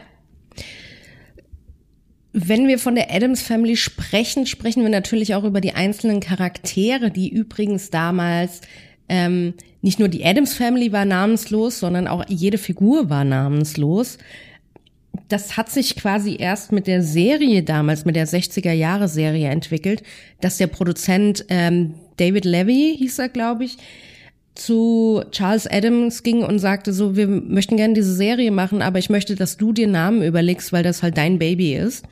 Wenn 2.33 2.69
wir 2.69 2.79
von 2.79 2.95
der 2.95 3.13
Adams 3.13 3.43
Family 3.43 3.77
sprechen, 3.77 4.47
sprechen 4.47 4.83
wir 4.83 4.91
natürlich 4.91 5.35
auch 5.35 5.45
über 5.45 5.61
die 5.61 5.73
einzelnen 5.73 6.21
Charaktere, 6.21 7.11
die 7.11 7.29
übrigens 7.29 7.91
damals 7.91 8.61
ähm, 9.09 9.55
nicht 9.81 9.99
nur 9.99 10.09
die 10.09 10.25
Adams 10.25 10.55
Family 10.55 10.93
war 10.93 11.05
namenslos, 11.05 11.81
sondern 11.81 12.07
auch 12.07 12.25
jede 12.29 12.59
Figur 12.59 13.09
war 13.09 13.25
namenslos. 13.25 14.19
Das 15.29 15.57
hat 15.57 15.71
sich 15.71 15.97
quasi 15.97 16.37
erst 16.39 16.73
mit 16.73 16.87
der 16.87 17.03
Serie 17.03 17.63
damals, 17.63 18.05
mit 18.05 18.17
der 18.17 18.27
60er 18.27 18.73
Jahre 18.73 19.09
Serie 19.09 19.49
entwickelt, 19.49 20.03
dass 20.41 20.57
der 20.57 20.69
Produzent 20.69 21.45
ähm, 21.49 21.95
David 22.17 22.45
Levy 22.45 22.97
hieß 22.99 23.19
er, 23.19 23.29
glaube 23.29 23.65
ich, 23.65 23.77
zu 24.55 25.23
Charles 25.31 25.67
Adams 25.67 26.23
ging 26.23 26.43
und 26.43 26.59
sagte 26.59 26.93
so, 26.93 27.17
wir 27.17 27.29
möchten 27.29 27.77
gerne 27.77 27.95
diese 27.95 28.15
Serie 28.15 28.51
machen, 28.51 28.83
aber 28.83 28.99
ich 28.99 29.09
möchte, 29.09 29.37
dass 29.37 29.57
du 29.57 29.73
dir 29.73 29.87
Namen 29.87 30.23
überlegst, 30.23 30.73
weil 30.73 30.83
das 30.83 31.03
halt 31.03 31.17
dein 31.17 31.39
Baby 31.39 31.75
ist. 31.75 32.05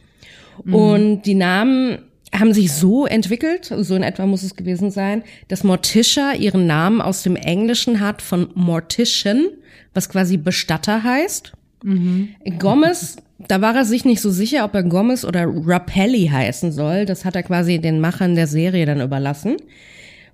Mhm. 0.64 0.74
Und 0.74 1.22
die 1.22 1.35
Namen 1.35 1.98
haben 2.33 2.52
sich 2.52 2.72
so 2.72 3.07
entwickelt, 3.07 3.72
so 3.76 3.94
in 3.94 4.02
etwa 4.02 4.26
muss 4.26 4.42
es 4.42 4.57
gewesen 4.57 4.90
sein, 4.90 5.22
dass 5.48 5.64
Morticia 5.64 6.35
ihren 6.35 6.66
Namen 6.66 7.00
aus 7.00 7.22
dem 7.22 7.37
Englischen 7.37 8.00
hat 8.00 8.22
von 8.22 8.48
Mortician, 8.55 9.48
was 9.94 10.09
quasi 10.09 10.37
Bestatter 10.37 11.02
heißt. 11.02 11.52
Mhm. 11.87 12.35
Gomez, 12.59 13.16
da 13.38 13.61
war 13.61 13.77
er 13.77 13.85
sich 13.85 14.05
nicht 14.05 14.20
so 14.20 14.31
sicher, 14.31 14.64
ob 14.64 14.75
er 14.75 14.83
Gomez 14.83 15.25
oder 15.25 15.46
Rapelli 15.46 16.27
heißen 16.27 16.72
soll. 16.72 17.07
Das 17.07 17.25
hat 17.25 17.37
er 17.37 17.44
quasi 17.44 17.79
den 17.79 18.01
Machern 18.01 18.35
der 18.35 18.49
Serie 18.49 18.87
dann 18.87 19.01
überlassen. 19.01 19.57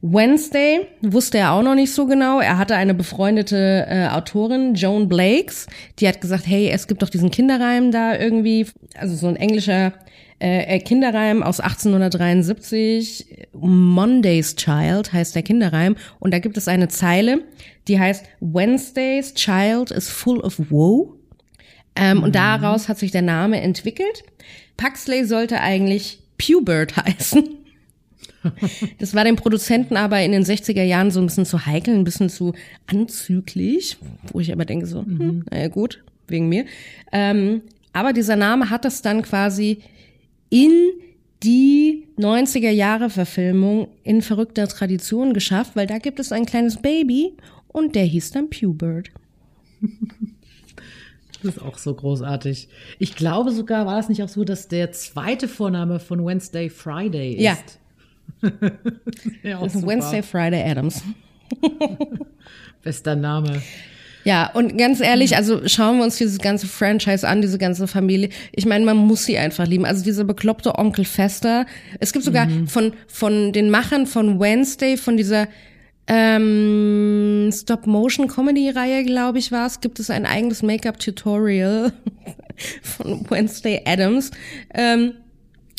Wednesday 0.00 0.86
wusste 1.02 1.38
er 1.38 1.52
auch 1.52 1.62
noch 1.62 1.74
nicht 1.74 1.92
so 1.92 2.06
genau. 2.06 2.40
Er 2.40 2.56
hatte 2.56 2.74
eine 2.74 2.94
befreundete 2.94 3.86
äh, 3.86 4.08
Autorin, 4.08 4.74
Joan 4.74 5.08
Blakes, 5.08 5.66
die 5.98 6.08
hat 6.08 6.20
gesagt, 6.20 6.46
hey, 6.46 6.70
es 6.70 6.88
gibt 6.88 7.02
doch 7.02 7.10
diesen 7.10 7.30
Kinderreim 7.30 7.92
da 7.92 8.16
irgendwie, 8.18 8.66
also 8.96 9.14
so 9.14 9.28
ein 9.28 9.36
englischer 9.36 9.92
äh, 10.40 10.80
Kinderreim 10.80 11.44
aus 11.44 11.60
1873, 11.60 13.46
Monday's 13.52 14.56
Child 14.56 15.12
heißt 15.12 15.36
der 15.36 15.44
Kinderreim 15.44 15.94
und 16.18 16.34
da 16.34 16.40
gibt 16.40 16.56
es 16.56 16.66
eine 16.66 16.88
Zeile, 16.88 17.44
die 17.86 18.00
heißt 18.00 18.24
Wednesday's 18.40 19.34
Child 19.34 19.92
is 19.92 20.08
full 20.08 20.40
of 20.40 20.58
woe 20.68 21.21
Ähm, 21.94 22.18
mhm. 22.18 22.24
Und 22.24 22.34
daraus 22.34 22.88
hat 22.88 22.98
sich 22.98 23.10
der 23.10 23.22
Name 23.22 23.60
entwickelt. 23.60 24.24
Paxley 24.76 25.24
sollte 25.24 25.60
eigentlich 25.60 26.20
Pewbird 26.38 26.96
heißen. 27.04 27.48
Das 28.98 29.14
war 29.14 29.24
dem 29.24 29.36
Produzenten 29.36 29.96
aber 29.96 30.20
in 30.22 30.32
den 30.32 30.44
60er 30.44 30.82
Jahren 30.82 31.10
so 31.10 31.20
ein 31.20 31.26
bisschen 31.26 31.46
zu 31.46 31.64
heikel, 31.64 31.94
ein 31.94 32.04
bisschen 32.04 32.28
zu 32.28 32.54
anzüglich, 32.86 33.98
wo 34.32 34.40
ich 34.40 34.52
aber 34.52 34.64
denke 34.64 34.86
so, 34.86 35.02
hm, 35.02 35.18
mhm. 35.18 35.44
naja 35.50 35.68
gut, 35.68 36.02
wegen 36.26 36.48
mir. 36.48 36.64
Ähm, 37.12 37.62
aber 37.92 38.12
dieser 38.12 38.36
Name 38.36 38.70
hat 38.70 38.84
das 38.84 39.02
dann 39.02 39.22
quasi 39.22 39.78
in 40.50 40.72
die 41.42 42.08
90er 42.18 42.70
Jahre 42.70 43.10
Verfilmung 43.10 43.88
in 44.02 44.22
verrückter 44.22 44.68
Tradition 44.68 45.34
geschafft, 45.34 45.72
weil 45.74 45.86
da 45.86 45.98
gibt 45.98 46.20
es 46.20 46.32
ein 46.32 46.46
kleines 46.46 46.80
Baby 46.80 47.34
und 47.68 47.94
der 47.94 48.04
hieß 48.04 48.32
dann 48.32 48.50
Pewbird. 48.50 49.10
Das 51.42 51.56
ist 51.56 51.62
auch 51.62 51.78
so 51.78 51.94
großartig. 51.94 52.68
Ich 52.98 53.16
glaube 53.16 53.50
sogar, 53.52 53.86
war 53.86 53.98
es 53.98 54.08
nicht 54.08 54.22
auch 54.22 54.28
so, 54.28 54.44
dass 54.44 54.68
der 54.68 54.92
zweite 54.92 55.48
Vorname 55.48 55.98
von 56.00 56.24
Wednesday 56.24 56.70
Friday 56.70 57.34
ist? 57.34 57.42
Ja. 58.42 58.48
ja 59.42 59.60
das 59.60 59.76
ist 59.76 59.86
Wednesday 59.86 60.22
Friday 60.22 60.68
Adams. 60.68 61.02
Bester 62.82 63.14
Name. 63.14 63.62
Ja, 64.24 64.50
und 64.52 64.78
ganz 64.78 65.00
ehrlich, 65.00 65.36
also 65.36 65.66
schauen 65.66 65.98
wir 65.98 66.04
uns 66.04 66.16
dieses 66.16 66.38
ganze 66.38 66.66
Franchise 66.66 67.26
an, 67.26 67.42
diese 67.42 67.58
ganze 67.58 67.86
Familie. 67.88 68.30
Ich 68.52 68.66
meine, 68.66 68.84
man 68.84 68.96
muss 68.96 69.24
sie 69.24 69.36
einfach 69.36 69.66
lieben. 69.66 69.84
Also 69.84 70.04
dieser 70.04 70.24
bekloppte 70.24 70.78
Onkel 70.78 71.04
Fester. 71.04 71.66
Es 71.98 72.12
gibt 72.12 72.24
sogar 72.24 72.46
mhm. 72.46 72.68
von, 72.68 72.92
von 73.08 73.52
den 73.52 73.70
Machern 73.70 74.06
von 74.06 74.38
Wednesday, 74.38 74.96
von 74.96 75.16
dieser 75.16 75.48
ähm, 76.06 77.50
Stop-Motion-Comedy-Reihe, 77.52 79.04
glaube 79.04 79.38
ich, 79.38 79.52
war 79.52 79.66
es, 79.66 79.80
gibt 79.80 80.00
es 80.00 80.10
ein 80.10 80.26
eigenes 80.26 80.62
Make-up-Tutorial 80.62 81.92
von 82.82 83.30
Wednesday 83.30 83.82
Adams. 83.84 84.30
Ähm, 84.74 85.14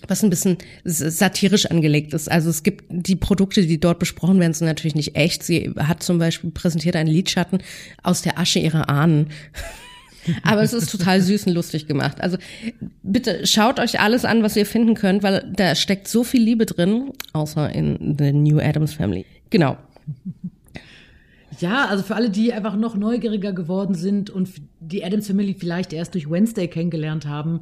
was 0.07 0.23
ein 0.23 0.29
bisschen 0.29 0.57
satirisch 0.83 1.65
angelegt 1.67 2.13
ist. 2.13 2.29
Also 2.29 2.49
es 2.49 2.63
gibt 2.63 2.85
die 2.89 3.15
Produkte, 3.15 3.65
die 3.65 3.79
dort 3.79 3.99
besprochen 3.99 4.39
werden, 4.39 4.53
sind 4.53 4.67
natürlich 4.67 4.95
nicht 4.95 5.15
echt. 5.15 5.43
Sie 5.43 5.73
hat 5.77 6.03
zum 6.03 6.19
Beispiel 6.19 6.51
präsentiert 6.51 6.97
einen 6.97 7.09
Lidschatten 7.09 7.59
aus 8.01 8.21
der 8.21 8.37
Asche 8.37 8.59
ihrer 8.59 8.89
Ahnen. 8.89 9.27
Aber 10.43 10.61
es 10.61 10.73
ist 10.73 10.89
total 10.89 11.21
süß 11.21 11.47
und 11.47 11.53
lustig 11.53 11.87
gemacht. 11.87 12.21
Also 12.21 12.37
bitte 13.01 13.45
schaut 13.45 13.79
euch 13.79 13.99
alles 13.99 14.23
an, 14.23 14.41
was 14.41 14.55
ihr 14.55 14.65
finden 14.65 14.93
könnt, 14.93 15.21
weil 15.21 15.49
da 15.53 15.75
steckt 15.75 16.07
so 16.07 16.23
viel 16.23 16.41
Liebe 16.41 16.65
drin, 16.65 17.11
außer 17.33 17.69
in 17.73 18.15
The 18.17 18.31
New 18.31 18.59
Adams 18.59 18.93
Family. 18.93 19.25
Genau. 19.49 19.77
Ja, 21.59 21.85
also 21.85 22.03
für 22.03 22.15
alle, 22.15 22.29
die 22.29 22.51
einfach 22.53 22.75
noch 22.75 22.95
neugieriger 22.95 23.53
geworden 23.53 23.95
sind 23.95 24.29
und 24.29 24.49
die 24.79 25.03
Adams 25.03 25.27
Family 25.27 25.53
vielleicht 25.53 25.93
erst 25.93 26.13
durch 26.13 26.29
Wednesday 26.29 26.67
kennengelernt 26.67 27.27
haben, 27.27 27.61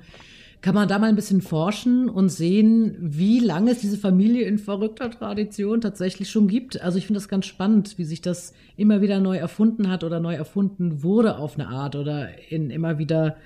kann 0.61 0.75
man 0.75 0.87
da 0.87 0.99
mal 0.99 1.09
ein 1.09 1.15
bisschen 1.15 1.41
forschen 1.41 2.07
und 2.07 2.29
sehen, 2.29 2.95
wie 2.99 3.39
lange 3.39 3.71
es 3.71 3.79
diese 3.79 3.97
Familie 3.97 4.45
in 4.45 4.59
verrückter 4.59 5.09
Tradition 5.09 5.81
tatsächlich 5.81 6.29
schon 6.29 6.47
gibt. 6.47 6.79
Also 6.81 6.99
ich 6.99 7.07
finde 7.07 7.19
das 7.19 7.27
ganz 7.27 7.47
spannend, 7.47 7.97
wie 7.97 8.03
sich 8.03 8.21
das 8.21 8.53
immer 8.77 9.01
wieder 9.01 9.19
neu 9.19 9.37
erfunden 9.37 9.89
hat 9.89 10.03
oder 10.03 10.19
neu 10.19 10.35
erfunden 10.35 11.01
wurde 11.01 11.37
auf 11.37 11.55
eine 11.55 11.67
Art 11.67 11.95
oder 11.95 12.29
in 12.51 12.69
immer 12.69 12.99
wieder 12.99 13.37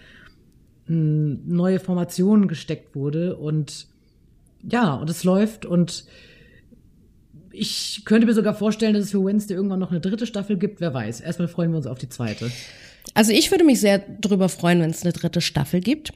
hm, 0.88 1.41
neue 1.45 1.79
Formationen 1.79 2.49
gesteckt 2.49 2.95
wurde. 2.95 3.38
Und 3.38 3.88
ja, 4.69 4.93
und 4.95 5.10
es 5.10 5.23
läuft 5.23 5.65
und 5.65 6.05
ich 7.58 8.02
könnte 8.06 8.28
mir 8.28 8.34
sogar 8.34 8.54
vorstellen, 8.54 8.94
dass 8.94 9.06
es 9.06 9.12
für 9.12 9.24
Wednesday 9.24 9.56
irgendwann 9.56 9.80
noch 9.80 9.91
eine 9.91 10.02
dritte 10.02 10.26
Staffel 10.26 10.58
gibt. 10.58 10.82
Wer 10.82 10.94
weiß. 10.94 11.22
Erstmal 11.22 11.48
freuen 11.48 11.72
wir 11.72 11.78
uns 11.78 11.88
auf 11.88 11.98
die 11.98 12.10
zweite. 12.10 12.52
Also 13.13 13.32
ich 13.32 13.52
würde 13.52 13.63
mich 13.63 13.80
sehr 13.80 14.00
darüber 14.20 14.50
freuen, 14.50 14.82
wenn 14.82 14.89
es 14.89 15.04
eine 15.04 15.13
dritte 15.13 15.41
Staffel 15.41 15.80
gibt. 15.80 16.12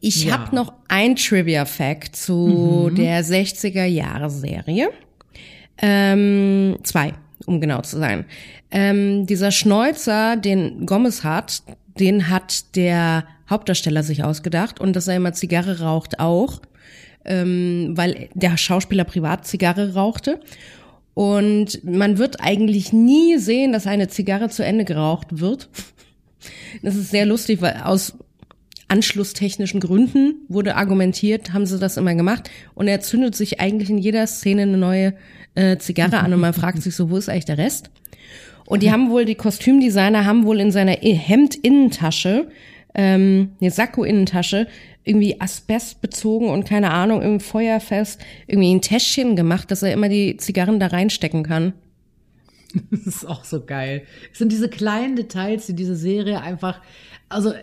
Ich 0.00 0.24
ja. 0.24 0.38
habe 0.38 0.54
noch 0.54 0.72
ein 0.88 1.16
Trivia-Fact 1.16 2.14
zu 2.14 2.88
mhm. 2.90 2.94
der 2.94 3.24
60er-Jahre-Serie. 3.24 4.90
Ähm, 5.80 6.76
zwei, 6.82 7.14
um 7.46 7.60
genau 7.60 7.80
zu 7.82 7.98
sein. 7.98 8.24
Ähm, 8.70 9.26
dieser 9.26 9.50
Schnäuzer, 9.50 10.36
den 10.36 10.86
Gomez 10.86 11.24
hat, 11.24 11.62
den 11.98 12.28
hat 12.28 12.76
der 12.76 13.24
Hauptdarsteller 13.48 14.02
sich 14.02 14.22
ausgedacht 14.22 14.80
und 14.80 14.94
dass 14.94 15.08
er 15.08 15.16
immer 15.16 15.32
Zigarre 15.32 15.80
raucht 15.80 16.20
auch, 16.20 16.60
ähm, 17.28 17.92
weil 17.94 18.28
der 18.34 18.56
Schauspieler 18.56 19.04
privat 19.04 19.46
Zigarre 19.46 19.94
rauchte. 19.94 20.40
Und 21.14 21.84
man 21.84 22.18
wird 22.18 22.40
eigentlich 22.40 22.92
nie 22.92 23.38
sehen, 23.38 23.72
dass 23.72 23.86
eine 23.86 24.08
Zigarre 24.08 24.48
zu 24.48 24.64
Ende 24.64 24.84
geraucht 24.84 25.40
wird. 25.40 25.68
Das 26.82 26.96
ist 26.96 27.10
sehr 27.10 27.26
lustig, 27.26 27.60
weil 27.60 27.80
aus 27.84 28.14
anschlusstechnischen 28.88 29.80
Gründen 29.80 30.36
wurde 30.48 30.76
argumentiert, 30.76 31.52
haben 31.52 31.66
sie 31.66 31.78
das 31.78 31.96
immer 31.96 32.14
gemacht. 32.14 32.50
Und 32.74 32.88
er 32.88 33.00
zündet 33.00 33.36
sich 33.36 33.60
eigentlich 33.60 33.90
in 33.90 33.98
jeder 33.98 34.26
Szene 34.26 34.62
eine 34.62 34.78
neue 34.78 35.14
äh, 35.54 35.76
Zigarre 35.78 36.20
an 36.20 36.32
und 36.32 36.40
man 36.40 36.54
fragt 36.54 36.82
sich 36.82 36.96
so, 36.96 37.10
wo 37.10 37.16
ist 37.16 37.28
eigentlich 37.28 37.44
der 37.44 37.58
Rest? 37.58 37.90
Und 38.64 38.82
die 38.82 38.92
haben 38.92 39.10
wohl, 39.10 39.24
die 39.24 39.34
Kostümdesigner 39.34 40.24
haben 40.24 40.44
wohl 40.44 40.60
in 40.60 40.70
seiner 40.70 40.92
Hemdinnentasche, 40.92 42.48
ähm, 42.98 43.52
eine 43.60 43.70
Sakko-Innentasche, 43.70 44.66
irgendwie 45.04 45.40
Asbest 45.40 46.02
bezogen 46.02 46.50
und 46.50 46.66
keine 46.66 46.90
Ahnung, 46.90 47.22
irgendwie 47.22 47.44
feuerfest, 47.44 48.20
irgendwie 48.48 48.74
ein 48.74 48.82
Täschchen 48.82 49.36
gemacht, 49.36 49.70
dass 49.70 49.84
er 49.84 49.92
immer 49.92 50.08
die 50.08 50.36
Zigarren 50.36 50.80
da 50.80 50.88
reinstecken 50.88 51.44
kann. 51.44 51.72
Das 52.90 53.06
ist 53.06 53.24
auch 53.24 53.44
so 53.44 53.64
geil. 53.64 54.02
Es 54.30 54.38
sind 54.38 54.52
diese 54.52 54.68
kleinen 54.68 55.16
Details, 55.16 55.64
die 55.64 55.74
diese 55.74 55.96
Serie 55.96 56.42
einfach, 56.42 56.82
also 57.30 57.54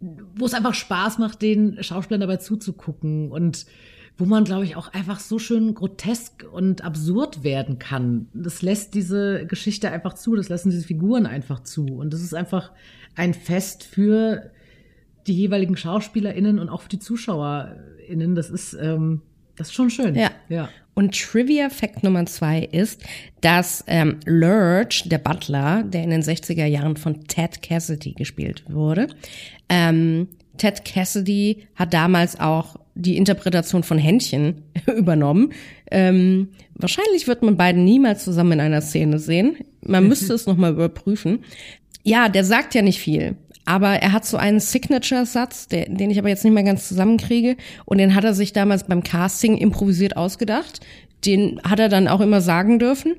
wo 0.00 0.46
es 0.46 0.54
einfach 0.54 0.74
Spaß 0.74 1.18
macht, 1.18 1.42
den 1.42 1.82
Schauspielern 1.82 2.20
dabei 2.20 2.36
zuzugucken 2.36 3.32
und 3.32 3.66
wo 4.16 4.26
man, 4.26 4.44
glaube 4.44 4.64
ich, 4.64 4.76
auch 4.76 4.92
einfach 4.92 5.18
so 5.18 5.40
schön 5.40 5.74
grotesk 5.74 6.46
und 6.52 6.84
absurd 6.84 7.42
werden 7.42 7.80
kann. 7.80 8.28
Das 8.32 8.62
lässt 8.62 8.94
diese 8.94 9.44
Geschichte 9.46 9.90
einfach 9.90 10.14
zu, 10.14 10.36
das 10.36 10.48
lassen 10.48 10.70
diese 10.70 10.86
Figuren 10.86 11.26
einfach 11.26 11.64
zu. 11.64 11.86
Und 11.86 12.14
das 12.14 12.20
ist 12.20 12.32
einfach 12.32 12.70
ein 13.16 13.34
Fest 13.34 13.82
für 13.82 14.52
die 15.26 15.34
jeweiligen 15.34 15.76
SchauspielerInnen 15.76 16.58
und 16.58 16.68
auch 16.68 16.82
für 16.82 16.88
die 16.88 16.98
ZuschauerInnen. 16.98 18.34
Das 18.34 18.50
ist, 18.50 18.74
ähm, 18.74 19.22
das 19.56 19.68
ist 19.68 19.74
schon 19.74 19.90
schön. 19.90 20.14
Ja. 20.14 20.30
ja. 20.48 20.68
Und 20.94 21.18
Trivia 21.18 21.70
Fact 21.70 22.04
Nummer 22.04 22.24
zwei 22.26 22.60
ist, 22.60 23.02
dass 23.40 23.84
ähm, 23.88 24.20
Lurch, 24.26 25.08
der 25.08 25.18
Butler, 25.18 25.82
der 25.82 26.04
in 26.04 26.10
den 26.10 26.22
60er 26.22 26.66
Jahren 26.66 26.96
von 26.96 27.24
Ted 27.26 27.62
Cassidy 27.62 28.12
gespielt 28.12 28.64
wurde, 28.68 29.08
ähm, 29.68 30.28
Ted 30.56 30.84
Cassidy 30.84 31.66
hat 31.74 31.92
damals 31.92 32.38
auch 32.38 32.76
die 32.94 33.16
Interpretation 33.16 33.82
von 33.82 33.98
Händchen 33.98 34.62
übernommen. 34.96 35.52
Ähm, 35.90 36.50
wahrscheinlich 36.74 37.26
wird 37.26 37.42
man 37.42 37.56
beiden 37.56 37.84
niemals 37.84 38.24
zusammen 38.24 38.52
in 38.52 38.60
einer 38.60 38.80
Szene 38.80 39.18
sehen. 39.18 39.56
Man 39.82 40.06
müsste 40.06 40.32
es 40.32 40.46
nochmal 40.46 40.72
überprüfen. 40.72 41.40
Ja, 42.04 42.28
der 42.28 42.44
sagt 42.44 42.74
ja 42.74 42.82
nicht 42.82 43.00
viel. 43.00 43.36
Aber 43.66 44.02
er 44.02 44.12
hat 44.12 44.26
so 44.26 44.36
einen 44.36 44.60
Signature-Satz, 44.60 45.68
den 45.68 46.10
ich 46.10 46.18
aber 46.18 46.28
jetzt 46.28 46.44
nicht 46.44 46.52
mehr 46.52 46.62
ganz 46.62 46.88
zusammenkriege. 46.88 47.56
Und 47.84 47.98
den 47.98 48.14
hat 48.14 48.24
er 48.24 48.34
sich 48.34 48.52
damals 48.52 48.84
beim 48.84 49.02
Casting 49.02 49.56
improvisiert 49.56 50.16
ausgedacht. 50.16 50.80
Den 51.24 51.60
hat 51.64 51.78
er 51.78 51.88
dann 51.88 52.08
auch 52.08 52.20
immer 52.20 52.40
sagen 52.40 52.78
dürfen. 52.78 53.14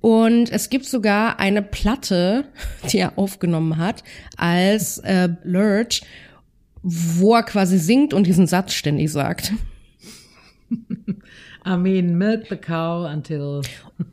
Und 0.00 0.50
es 0.50 0.68
gibt 0.68 0.84
sogar 0.84 1.38
eine 1.38 1.62
Platte, 1.62 2.44
die 2.92 2.98
er 2.98 3.18
aufgenommen 3.18 3.78
hat, 3.78 4.02
als 4.36 4.98
äh, 4.98 5.28
Lurch, 5.44 6.02
wo 6.82 7.34
er 7.34 7.42
quasi 7.42 7.78
singt 7.78 8.12
und 8.12 8.26
diesen 8.26 8.46
Satz 8.46 8.74
ständig 8.74 9.10
sagt. 9.10 9.52
I 11.66 11.78
mean, 11.78 12.18
milk 12.18 12.46
the 12.50 12.56
cow 12.56 13.10
until. 13.10 13.62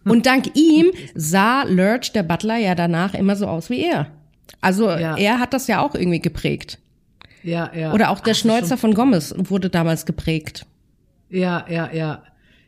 und 0.05 0.25
dank 0.25 0.51
ihm 0.55 0.91
sah 1.13 1.63
Lurch, 1.63 2.13
der 2.13 2.23
Butler, 2.23 2.55
ja 2.55 2.75
danach 2.75 3.13
immer 3.13 3.35
so 3.35 3.47
aus 3.47 3.69
wie 3.69 3.81
er. 3.81 4.07
Also 4.59 4.89
ja. 4.89 5.15
er 5.17 5.39
hat 5.39 5.53
das 5.53 5.67
ja 5.67 5.81
auch 5.81 5.95
irgendwie 5.95 6.19
geprägt. 6.19 6.79
Ja, 7.43 7.71
ja. 7.75 7.93
Oder 7.93 8.11
auch 8.11 8.19
der 8.19 8.33
Ach, 8.33 8.37
Schnäuzer 8.37 8.77
von 8.77 8.93
Gomez 8.93 9.33
wurde 9.37 9.69
damals 9.69 10.05
geprägt. 10.05 10.65
Ja, 11.29 11.65
ja, 11.69 11.91
ja. 11.91 12.23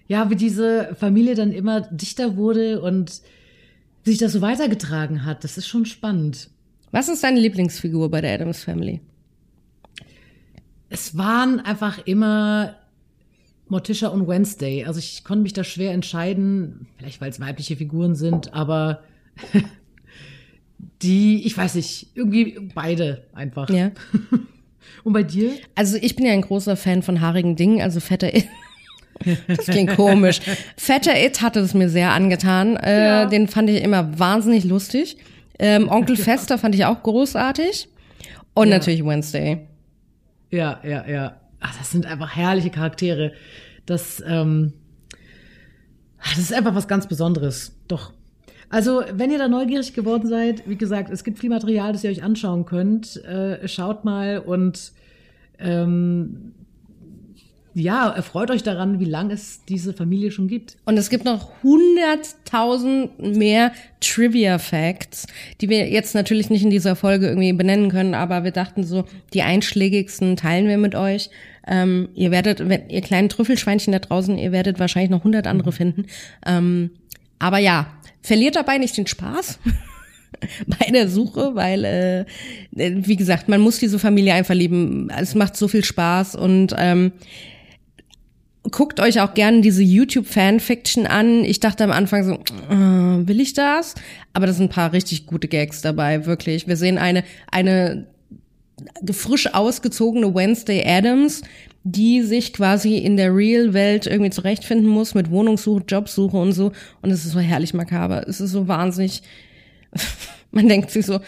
Ja, 0.07 0.29
wie 0.29 0.35
diese 0.35 0.95
Familie 0.99 1.35
dann 1.35 1.51
immer 1.51 1.81
dichter 1.81 2.35
wurde 2.35 2.81
und 2.81 3.21
sich 4.03 4.17
das 4.17 4.33
so 4.33 4.41
weitergetragen 4.41 5.25
hat. 5.25 5.43
Das 5.43 5.57
ist 5.57 5.67
schon 5.67 5.85
spannend. 5.85 6.49
Was 6.91 7.09
ist 7.09 7.23
deine 7.23 7.39
Lieblingsfigur 7.39 8.11
bei 8.11 8.21
der 8.21 8.33
Adams 8.33 8.63
Family? 8.63 9.01
Es 10.89 11.17
waren 11.17 11.59
einfach 11.59 12.05
immer 12.05 12.75
Morticia 13.67 14.09
und 14.09 14.27
Wednesday. 14.27 14.85
Also 14.85 14.99
ich 14.99 15.23
konnte 15.23 15.43
mich 15.43 15.53
da 15.53 15.63
schwer 15.63 15.91
entscheiden, 15.91 16.87
vielleicht 16.97 17.21
weil 17.21 17.31
es 17.31 17.39
weibliche 17.39 17.75
Figuren 17.75 18.15
sind, 18.15 18.53
aber 18.53 19.01
die, 21.01 21.45
ich 21.45 21.57
weiß 21.57 21.75
nicht, 21.75 22.07
irgendwie 22.15 22.59
beide 22.73 23.25
einfach. 23.33 23.69
Ja. 23.69 23.91
Und 25.03 25.13
bei 25.13 25.23
dir? 25.23 25.51
Also 25.75 25.97
ich 26.01 26.15
bin 26.15 26.25
ja 26.25 26.33
ein 26.33 26.41
großer 26.41 26.75
Fan 26.75 27.01
von 27.03 27.21
haarigen 27.21 27.55
Dingen, 27.55 27.81
also 27.81 27.99
fetter 27.99 28.33
It. 28.35 28.47
Das 29.47 29.67
klingt 29.67 29.95
komisch. 29.95 30.41
Fetter 30.75 31.13
It 31.23 31.41
hatte 31.41 31.59
es 31.59 31.73
mir 31.73 31.87
sehr 31.87 32.11
angetan. 32.11 32.75
Äh, 32.77 33.05
ja. 33.07 33.25
Den 33.25 33.47
fand 33.47 33.69
ich 33.69 33.81
immer 33.83 34.17
wahnsinnig 34.19 34.65
lustig. 34.65 35.17
Ähm, 35.59 35.87
Onkel 35.87 36.15
Fester 36.17 36.57
fand 36.57 36.73
ich 36.75 36.83
auch 36.85 37.01
großartig. 37.03 37.87
Und 38.53 38.67
Ja. 38.69 38.77
natürlich 38.77 39.05
Wednesday. 39.05 39.67
Ja, 40.51 40.81
ja, 40.83 41.07
ja. 41.07 41.39
Ach, 41.59 41.77
das 41.77 41.91
sind 41.91 42.05
einfach 42.05 42.35
herrliche 42.35 42.69
Charaktere. 42.71 43.33
Das, 43.85 44.21
ähm, 44.27 44.73
das 46.23 46.39
ist 46.39 46.53
einfach 46.53 46.75
was 46.75 46.87
ganz 46.87 47.07
Besonderes. 47.07 47.77
Doch. 47.87 48.13
Also, 48.73 49.03
wenn 49.13 49.29
ihr 49.29 49.37
da 49.37 49.47
neugierig 49.47 49.93
geworden 49.93 50.27
seid, 50.27 50.67
wie 50.67 50.75
gesagt, 50.75 51.11
es 51.11 51.23
gibt 51.23 51.37
viel 51.37 51.51
Material, 51.51 51.93
das 51.93 52.03
ihr 52.03 52.09
euch 52.09 52.23
anschauen 52.23 52.65
könnt. 52.65 53.23
Äh, 53.23 53.67
schaut 53.67 54.03
mal 54.03 54.39
und 54.39 54.93
ähm, 55.59 56.53
ja, 57.75 58.09
erfreut 58.09 58.49
euch 58.49 58.63
daran, 58.63 58.99
wie 58.99 59.05
lange 59.05 59.35
es 59.35 59.63
diese 59.65 59.93
Familie 59.93 60.31
schon 60.31 60.47
gibt. 60.47 60.77
Und 60.85 60.97
es 60.97 61.11
gibt 61.11 61.23
noch 61.23 61.51
hunderttausend 61.61 63.19
mehr 63.19 63.73
Trivia-Facts, 63.99 65.27
die 65.61 65.69
wir 65.69 65.87
jetzt 65.89 66.15
natürlich 66.15 66.49
nicht 66.49 66.63
in 66.63 66.71
dieser 66.71 66.95
Folge 66.95 67.27
irgendwie 67.27 67.53
benennen 67.53 67.91
können, 67.91 68.15
aber 68.15 68.43
wir 68.43 68.51
dachten 68.51 68.83
so, 68.83 69.05
die 69.33 69.43
einschlägigsten 69.43 70.35
teilen 70.35 70.67
wir 70.67 70.79
mit 70.79 70.95
euch. 70.95 71.29
Ähm, 71.67 72.09
ihr 72.15 72.31
werdet, 72.31 72.67
wenn, 72.67 72.89
ihr 72.89 73.01
kleinen 73.01 73.29
Trüffelschweinchen 73.29 73.93
da 73.93 73.99
draußen, 73.99 74.37
ihr 74.37 74.51
werdet 74.51 74.79
wahrscheinlich 74.79 75.11
noch 75.11 75.23
hundert 75.23 75.45
andere 75.45 75.71
finden. 75.71 76.07
Ähm, 76.45 76.89
aber 77.43 77.57
ja, 77.57 77.87
verliert 78.21 78.55
dabei 78.55 78.77
nicht 78.77 78.95
den 78.95 79.05
Spaß. 79.05 79.59
bei 80.67 80.91
der 80.91 81.09
Suche, 81.09 81.55
weil, 81.55 81.83
äh, 81.83 82.25
wie 82.71 83.17
gesagt, 83.17 83.49
man 83.49 83.59
muss 83.59 83.79
diese 83.79 83.99
Familie 83.99 84.33
einfach 84.33 84.53
lieben. 84.53 85.09
Es 85.09 85.35
macht 85.35 85.57
so 85.57 85.67
viel 85.67 85.83
Spaß 85.83 86.35
und 86.35 86.73
ähm, 86.77 87.11
guckt 88.71 89.01
euch 89.01 89.19
auch 89.19 89.33
gerne 89.33 89.59
diese 89.59 89.83
YouTube-Fanfiction 89.83 91.05
an. 91.05 91.43
Ich 91.43 91.59
dachte 91.59 91.83
am 91.83 91.91
Anfang 91.91 92.23
so, 92.23 92.33
äh, 92.33 93.27
will 93.27 93.41
ich 93.41 93.53
das? 93.53 93.95
Aber 94.31 94.47
da 94.47 94.53
sind 94.53 94.67
ein 94.67 94.73
paar 94.73 94.93
richtig 94.93 95.25
gute 95.25 95.49
Gags 95.49 95.81
dabei, 95.81 96.25
wirklich. 96.25 96.67
Wir 96.67 96.77
sehen 96.77 96.97
eine, 96.97 97.25
eine 97.51 98.07
frisch 99.11 99.53
ausgezogene 99.53 100.33
Wednesday 100.33 100.81
Adams, 100.85 101.41
die 101.83 102.21
sich 102.21 102.53
quasi 102.53 102.97
in 102.97 103.17
der 103.17 103.35
Real-Welt 103.35 104.07
irgendwie 104.07 104.29
zurechtfinden 104.29 104.87
muss 104.87 105.15
mit 105.15 105.29
Wohnungssuche, 105.29 105.83
Jobsuche 105.87 106.37
und 106.37 106.53
so. 106.53 106.71
Und 107.01 107.11
es 107.11 107.25
ist 107.25 107.33
so 107.33 107.39
herrlich 107.39 107.73
makaber. 107.73 108.27
Es 108.27 108.39
ist 108.39 108.51
so 108.51 108.67
wahnsinnig. 108.67 109.21
Man 110.51 110.69
denkt 110.69 110.91
sich 110.91 111.05
so, 111.05 111.19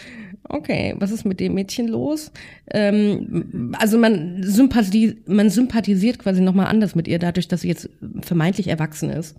okay, 0.48 0.94
was 0.98 1.10
ist 1.10 1.24
mit 1.24 1.40
dem 1.40 1.54
Mädchen 1.54 1.88
los? 1.88 2.30
Ähm, 2.70 3.74
also 3.78 3.98
man, 3.98 4.42
sympathie, 4.44 5.16
man 5.26 5.50
sympathisiert 5.50 6.20
quasi 6.20 6.40
nochmal 6.40 6.66
anders 6.66 6.94
mit 6.94 7.08
ihr, 7.08 7.18
dadurch, 7.18 7.48
dass 7.48 7.62
sie 7.62 7.68
jetzt 7.68 7.90
vermeintlich 8.20 8.68
erwachsen 8.68 9.10
ist. 9.10 9.34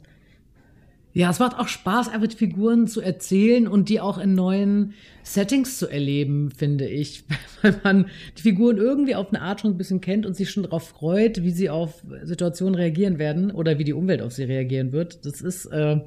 Ja, 1.17 1.31
es 1.31 1.39
macht 1.39 1.57
auch 1.57 1.67
Spaß, 1.67 2.09
einfach 2.09 2.27
die 2.27 2.37
Figuren 2.37 2.85
zu 2.85 3.01
erzählen 3.01 3.67
und 3.67 3.89
die 3.89 3.99
auch 3.99 4.19
in 4.19 4.35
neuen 4.35 4.93
Settings 5.23 5.79
zu 5.79 5.87
erleben, 5.87 6.51
finde 6.51 6.87
ich. 6.87 7.23
Weil 7.63 7.75
man 7.83 8.05
die 8.37 8.43
Figuren 8.43 8.77
irgendwie 8.77 9.15
auf 9.15 9.29
eine 9.29 9.41
Art 9.41 9.61
schon 9.61 9.71
ein 9.71 9.79
bisschen 9.79 9.99
kennt 9.99 10.27
und 10.27 10.35
sich 10.35 10.51
schon 10.51 10.61
darauf 10.61 10.89
freut, 10.89 11.41
wie 11.41 11.49
sie 11.49 11.71
auf 11.71 12.03
Situationen 12.21 12.75
reagieren 12.75 13.17
werden 13.17 13.49
oder 13.49 13.79
wie 13.79 13.83
die 13.83 13.93
Umwelt 13.93 14.21
auf 14.21 14.31
sie 14.31 14.43
reagieren 14.43 14.91
wird. 14.91 15.25
Das 15.25 15.41
ist, 15.41 15.65
äh, 15.65 15.99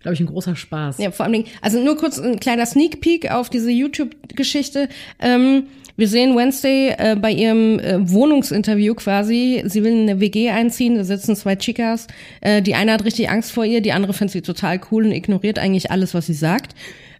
glaube 0.00 0.14
ich, 0.14 0.20
ein 0.20 0.26
großer 0.26 0.56
Spaß. 0.56 0.96
Ja, 0.96 1.10
vor 1.10 1.24
allen 1.26 1.34
Dingen, 1.34 1.46
also 1.60 1.84
nur 1.84 1.98
kurz 1.98 2.18
ein 2.18 2.40
kleiner 2.40 2.64
Sneak 2.64 3.02
Peek 3.02 3.30
auf 3.30 3.50
diese 3.50 3.70
YouTube-Geschichte. 3.70 4.88
Ähm, 5.18 5.64
wir 5.98 6.06
sehen 6.06 6.36
Wednesday 6.36 6.94
äh, 6.96 7.16
bei 7.16 7.32
ihrem 7.32 7.80
äh, 7.80 8.08
Wohnungsinterview 8.08 8.94
quasi. 8.94 9.64
Sie 9.66 9.82
will 9.82 9.90
in 9.90 10.08
eine 10.08 10.20
WG 10.20 10.48
einziehen, 10.48 10.94
da 10.94 11.02
sitzen 11.02 11.34
zwei 11.34 11.56
Chicas. 11.56 12.06
Äh, 12.40 12.62
die 12.62 12.76
eine 12.76 12.92
hat 12.92 13.04
richtig 13.04 13.28
Angst 13.30 13.50
vor 13.50 13.64
ihr, 13.64 13.80
die 13.80 13.90
andere 13.90 14.12
findet 14.12 14.32
sie 14.32 14.42
total 14.42 14.80
cool 14.92 15.06
und 15.06 15.10
ignoriert 15.10 15.58
eigentlich 15.58 15.90
alles, 15.90 16.14
was 16.14 16.26
sie 16.26 16.34
sagt. 16.34 16.76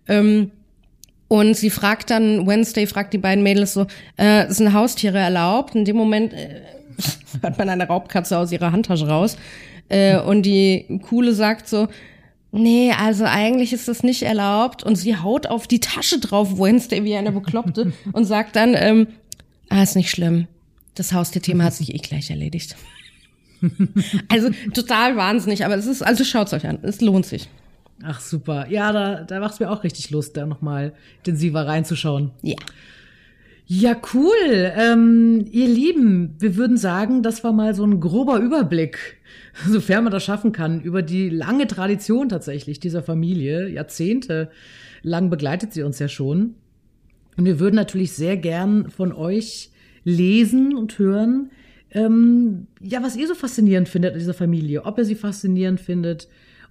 Ähm, 0.07 0.53
und 1.27 1.57
sie 1.57 1.71
fragt 1.71 2.11
dann, 2.11 2.47
Wednesday 2.47 2.87
fragt 2.87 3.13
die 3.13 3.19
beiden 3.19 3.43
Mädels 3.43 3.75
so, 3.75 3.89
äh, 4.17 4.49
sind 4.49 4.73
Haustiere 4.73 5.19
erlaubt? 5.19 5.75
In 5.75 5.85
dem 5.85 5.97
Moment 5.97 6.33
äh, 6.33 6.61
hört 7.43 7.59
man 7.59 7.69
eine 7.69 7.89
Raubkatze 7.89 8.39
aus 8.39 8.53
ihrer 8.53 8.71
Handtasche 8.71 9.09
raus. 9.09 9.37
Äh, 9.89 10.21
und 10.21 10.43
die 10.43 11.01
Coole 11.03 11.33
sagt 11.33 11.69
so, 11.69 11.89
Nee, 12.51 12.93
also 12.93 13.25
eigentlich 13.25 13.73
ist 13.73 13.89
das 13.89 14.03
nicht 14.03 14.23
erlaubt. 14.23 14.83
Und 14.83 14.97
sie 14.97 15.17
haut 15.17 15.47
auf 15.47 15.67
die 15.67 15.81
Tasche 15.81 16.19
drauf, 16.19 16.59
Wednesday 16.59 17.05
wie 17.05 17.15
eine 17.15 17.33
Bekloppte, 17.33 17.93
und 18.13 18.25
sagt 18.25 18.57
dann, 18.57 18.75
ähm, 18.75 19.09
ah, 19.69 19.83
ist 19.83 19.97
nicht 19.97 20.11
schlimm. 20.11 20.49
Das 20.95 21.13
Haustierthema 21.13 21.65
hat 21.65 21.75
sich 21.75 21.95
eh 21.95 21.99
gleich 21.99 22.31
erledigt. 22.31 22.77
also 24.29 24.51
total 24.73 25.17
wahnsinnig, 25.17 25.65
aber 25.65 25.77
es 25.77 25.87
ist, 25.87 26.03
also 26.03 26.25
schaut's 26.25 26.53
euch 26.53 26.67
an, 26.67 26.79
es 26.83 27.01
lohnt 27.01 27.27
sich. 27.27 27.49
Ach 28.03 28.21
super. 28.21 28.69
Ja, 28.71 28.93
da, 28.93 29.23
da 29.25 29.41
macht's 29.41 29.59
mir 29.59 29.71
auch 29.71 29.83
richtig 29.83 30.11
Lust, 30.11 30.37
da 30.37 30.47
nochmal 30.47 30.93
intensiver 31.19 31.67
reinzuschauen. 31.67 32.31
Ja. 32.43 32.57
Ja, 33.71 33.95
cool. 34.15 34.73
Ähm, 34.77 35.45
ihr 35.51 35.69
Lieben, 35.69 36.35
wir 36.39 36.57
würden 36.57 36.79
sagen, 36.79 37.23
das 37.23 37.45
war 37.45 37.53
mal 37.53 37.75
so 37.75 37.85
ein 37.85 38.01
grober 38.01 38.39
Überblick, 38.41 39.19
sofern 39.69 40.05
man 40.05 40.13
das 40.13 40.25
schaffen 40.25 40.53
kann, 40.53 40.81
über 40.81 41.03
die 41.03 41.29
lange 41.29 41.67
Tradition 41.67 42.31
tatsächlich 42.31 42.81
dieser 42.81 43.03
Familie. 43.03 43.69
Jahrzehnte 43.69 44.51
lang 45.03 45.29
begleitet 45.29 45.75
sie 45.75 45.83
uns 45.83 45.99
ja 45.99 46.09
schon. 46.09 46.55
Und 47.37 47.45
wir 47.45 47.61
würden 47.61 47.77
natürlich 47.77 48.13
sehr 48.13 48.39
gern 48.39 48.89
von 48.91 49.13
euch 49.13 49.71
lesen 50.03 50.75
und 50.75 50.99
hören, 50.99 51.51
ähm, 51.91 52.69
ja, 52.81 53.03
was 53.03 53.17
ihr 53.17 53.29
so 53.29 53.35
faszinierend 53.35 53.89
findet 53.91 54.15
an 54.15 54.19
dieser 54.19 54.35
Familie. 54.35 54.87
Ob 54.87 54.97
ihr 54.97 55.05
sie 55.05 55.15
faszinierend 55.15 55.79
findet, 55.81 56.27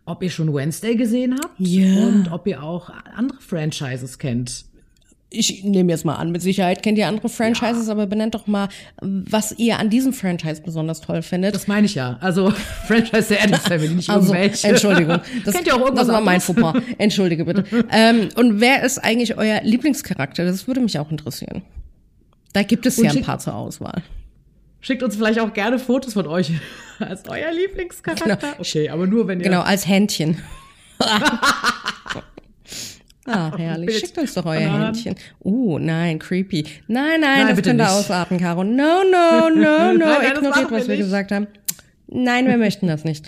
ob 0.05 0.23
ihr 0.23 0.31
schon 0.31 0.51
Wednesday 0.51 0.95
gesehen 0.95 1.35
habt 1.39 1.59
Ja. 1.59 2.07
und 2.07 2.31
ob 2.31 2.47
ihr 2.47 2.63
auch 2.63 2.89
andere 3.15 3.39
Franchises 3.39 4.17
kennt. 4.17 4.65
Ich 5.37 5.63
nehme 5.63 5.91
jetzt 5.91 6.03
mal 6.03 6.15
an, 6.15 6.31
mit 6.31 6.41
Sicherheit 6.41 6.81
kennt 6.81 6.97
ihr 6.97 7.07
andere 7.07 7.29
Franchises, 7.29 7.89
aber 7.89 8.07
benennt 8.07 8.33
doch 8.35 8.47
mal, 8.47 8.69
was 9.01 9.51
ihr 9.57 9.77
an 9.77 9.89
diesem 9.89 10.13
Franchise 10.13 10.61
besonders 10.63 11.01
toll 11.01 11.21
findet. 11.21 11.53
Das 11.53 11.67
meine 11.67 11.85
ich 11.85 11.95
ja. 11.95 12.17
Also 12.21 12.51
Franchise 12.87 13.27
der 13.29 13.43
Addams 13.43 13.67
Family, 13.67 13.93
nicht 13.93 14.09
Also, 14.09 14.33
irgendwelche. 14.33 14.67
Entschuldigung. 14.67 15.19
Das, 15.45 15.53
Kennt 15.53 15.67
ihr 15.67 15.75
auch 15.75 15.79
irgendwas 15.79 16.07
das 16.07 16.15
war 16.15 16.21
mein? 16.21 16.41
Fauxpas. 16.41 16.73
Entschuldige 16.97 17.45
bitte. 17.45 17.63
ähm, 17.91 18.29
und 18.35 18.59
wer 18.59 18.83
ist 18.83 18.97
eigentlich 18.99 19.37
euer 19.37 19.61
Lieblingscharakter? 19.61 20.43
Das 20.45 20.67
würde 20.67 20.81
mich 20.81 20.97
auch 20.99 21.11
interessieren. 21.11 21.61
Da 22.53 22.63
gibt 22.63 22.85
es 22.85 22.97
Und 22.97 23.05
ja 23.05 23.11
ein 23.11 23.21
paar 23.21 23.39
zur 23.39 23.53
Auswahl. 23.55 24.01
Schickt 24.81 25.03
uns 25.03 25.15
vielleicht 25.15 25.39
auch 25.39 25.53
gerne 25.53 25.79
Fotos 25.79 26.13
von 26.13 26.27
euch 26.27 26.51
als 26.99 27.27
euer 27.27 27.51
Lieblingscharakter. 27.51 28.35
Genau. 28.35 28.53
Okay, 28.59 28.89
aber 28.89 29.05
nur 29.05 29.27
wenn 29.27 29.39
ihr. 29.39 29.43
Genau, 29.43 29.61
als 29.61 29.87
Händchen. 29.87 30.37
Ah, 33.27 33.51
herrlich. 33.57 33.99
Schickt 33.99 34.17
uns 34.17 34.33
doch 34.33 34.45
euer. 34.45 34.87
Händchen. 34.87 35.15
Uh, 35.43 35.77
nein, 35.79 36.17
creepy. 36.17 36.63
Nein, 36.87 37.21
nein, 37.21 37.45
Nein, 37.45 37.55
das 37.55 37.63
könnte 37.63 37.89
ausarten, 37.89 38.39
Caro. 38.39 38.63
No, 38.63 39.03
no, 39.03 39.49
no, 39.53 39.93
no. 39.93 40.05
Nein, 40.05 40.31
Ignoriert, 40.35 40.71
was 40.71 40.87
wir 40.87 40.95
nicht. 40.95 41.03
gesagt 41.05 41.31
haben. 41.31 41.47
Nein, 42.07 42.47
wir 42.47 42.57
möchten 42.57 42.87
das 42.87 43.03
nicht. 43.03 43.25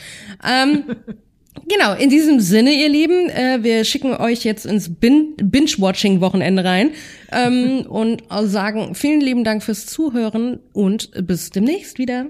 Ähm, 0.47 0.83
genau, 1.67 1.93
in 1.95 2.09
diesem 2.09 2.39
Sinne, 2.39 2.71
ihr 2.71 2.87
Lieben, 2.89 3.29
äh, 3.29 3.59
wir 3.61 3.83
schicken 3.83 4.15
euch 4.15 4.45
jetzt 4.45 4.65
ins 4.65 4.89
Bin 4.95 5.35
Binge-Watching-Wochenende 5.35 6.63
rein 6.63 6.91
ähm, 7.31 7.85
und 7.87 8.23
sagen 8.43 8.95
vielen 8.95 9.19
lieben 9.19 9.43
Dank 9.43 9.63
fürs 9.63 9.85
Zuhören 9.85 10.59
und 10.71 11.11
bis 11.27 11.49
demnächst 11.49 11.97
wieder. 11.97 12.27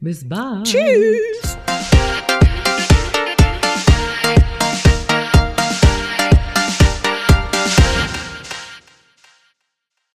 Bis 0.00 0.26
bald. 0.26 0.64
Tschüss. 0.66 1.58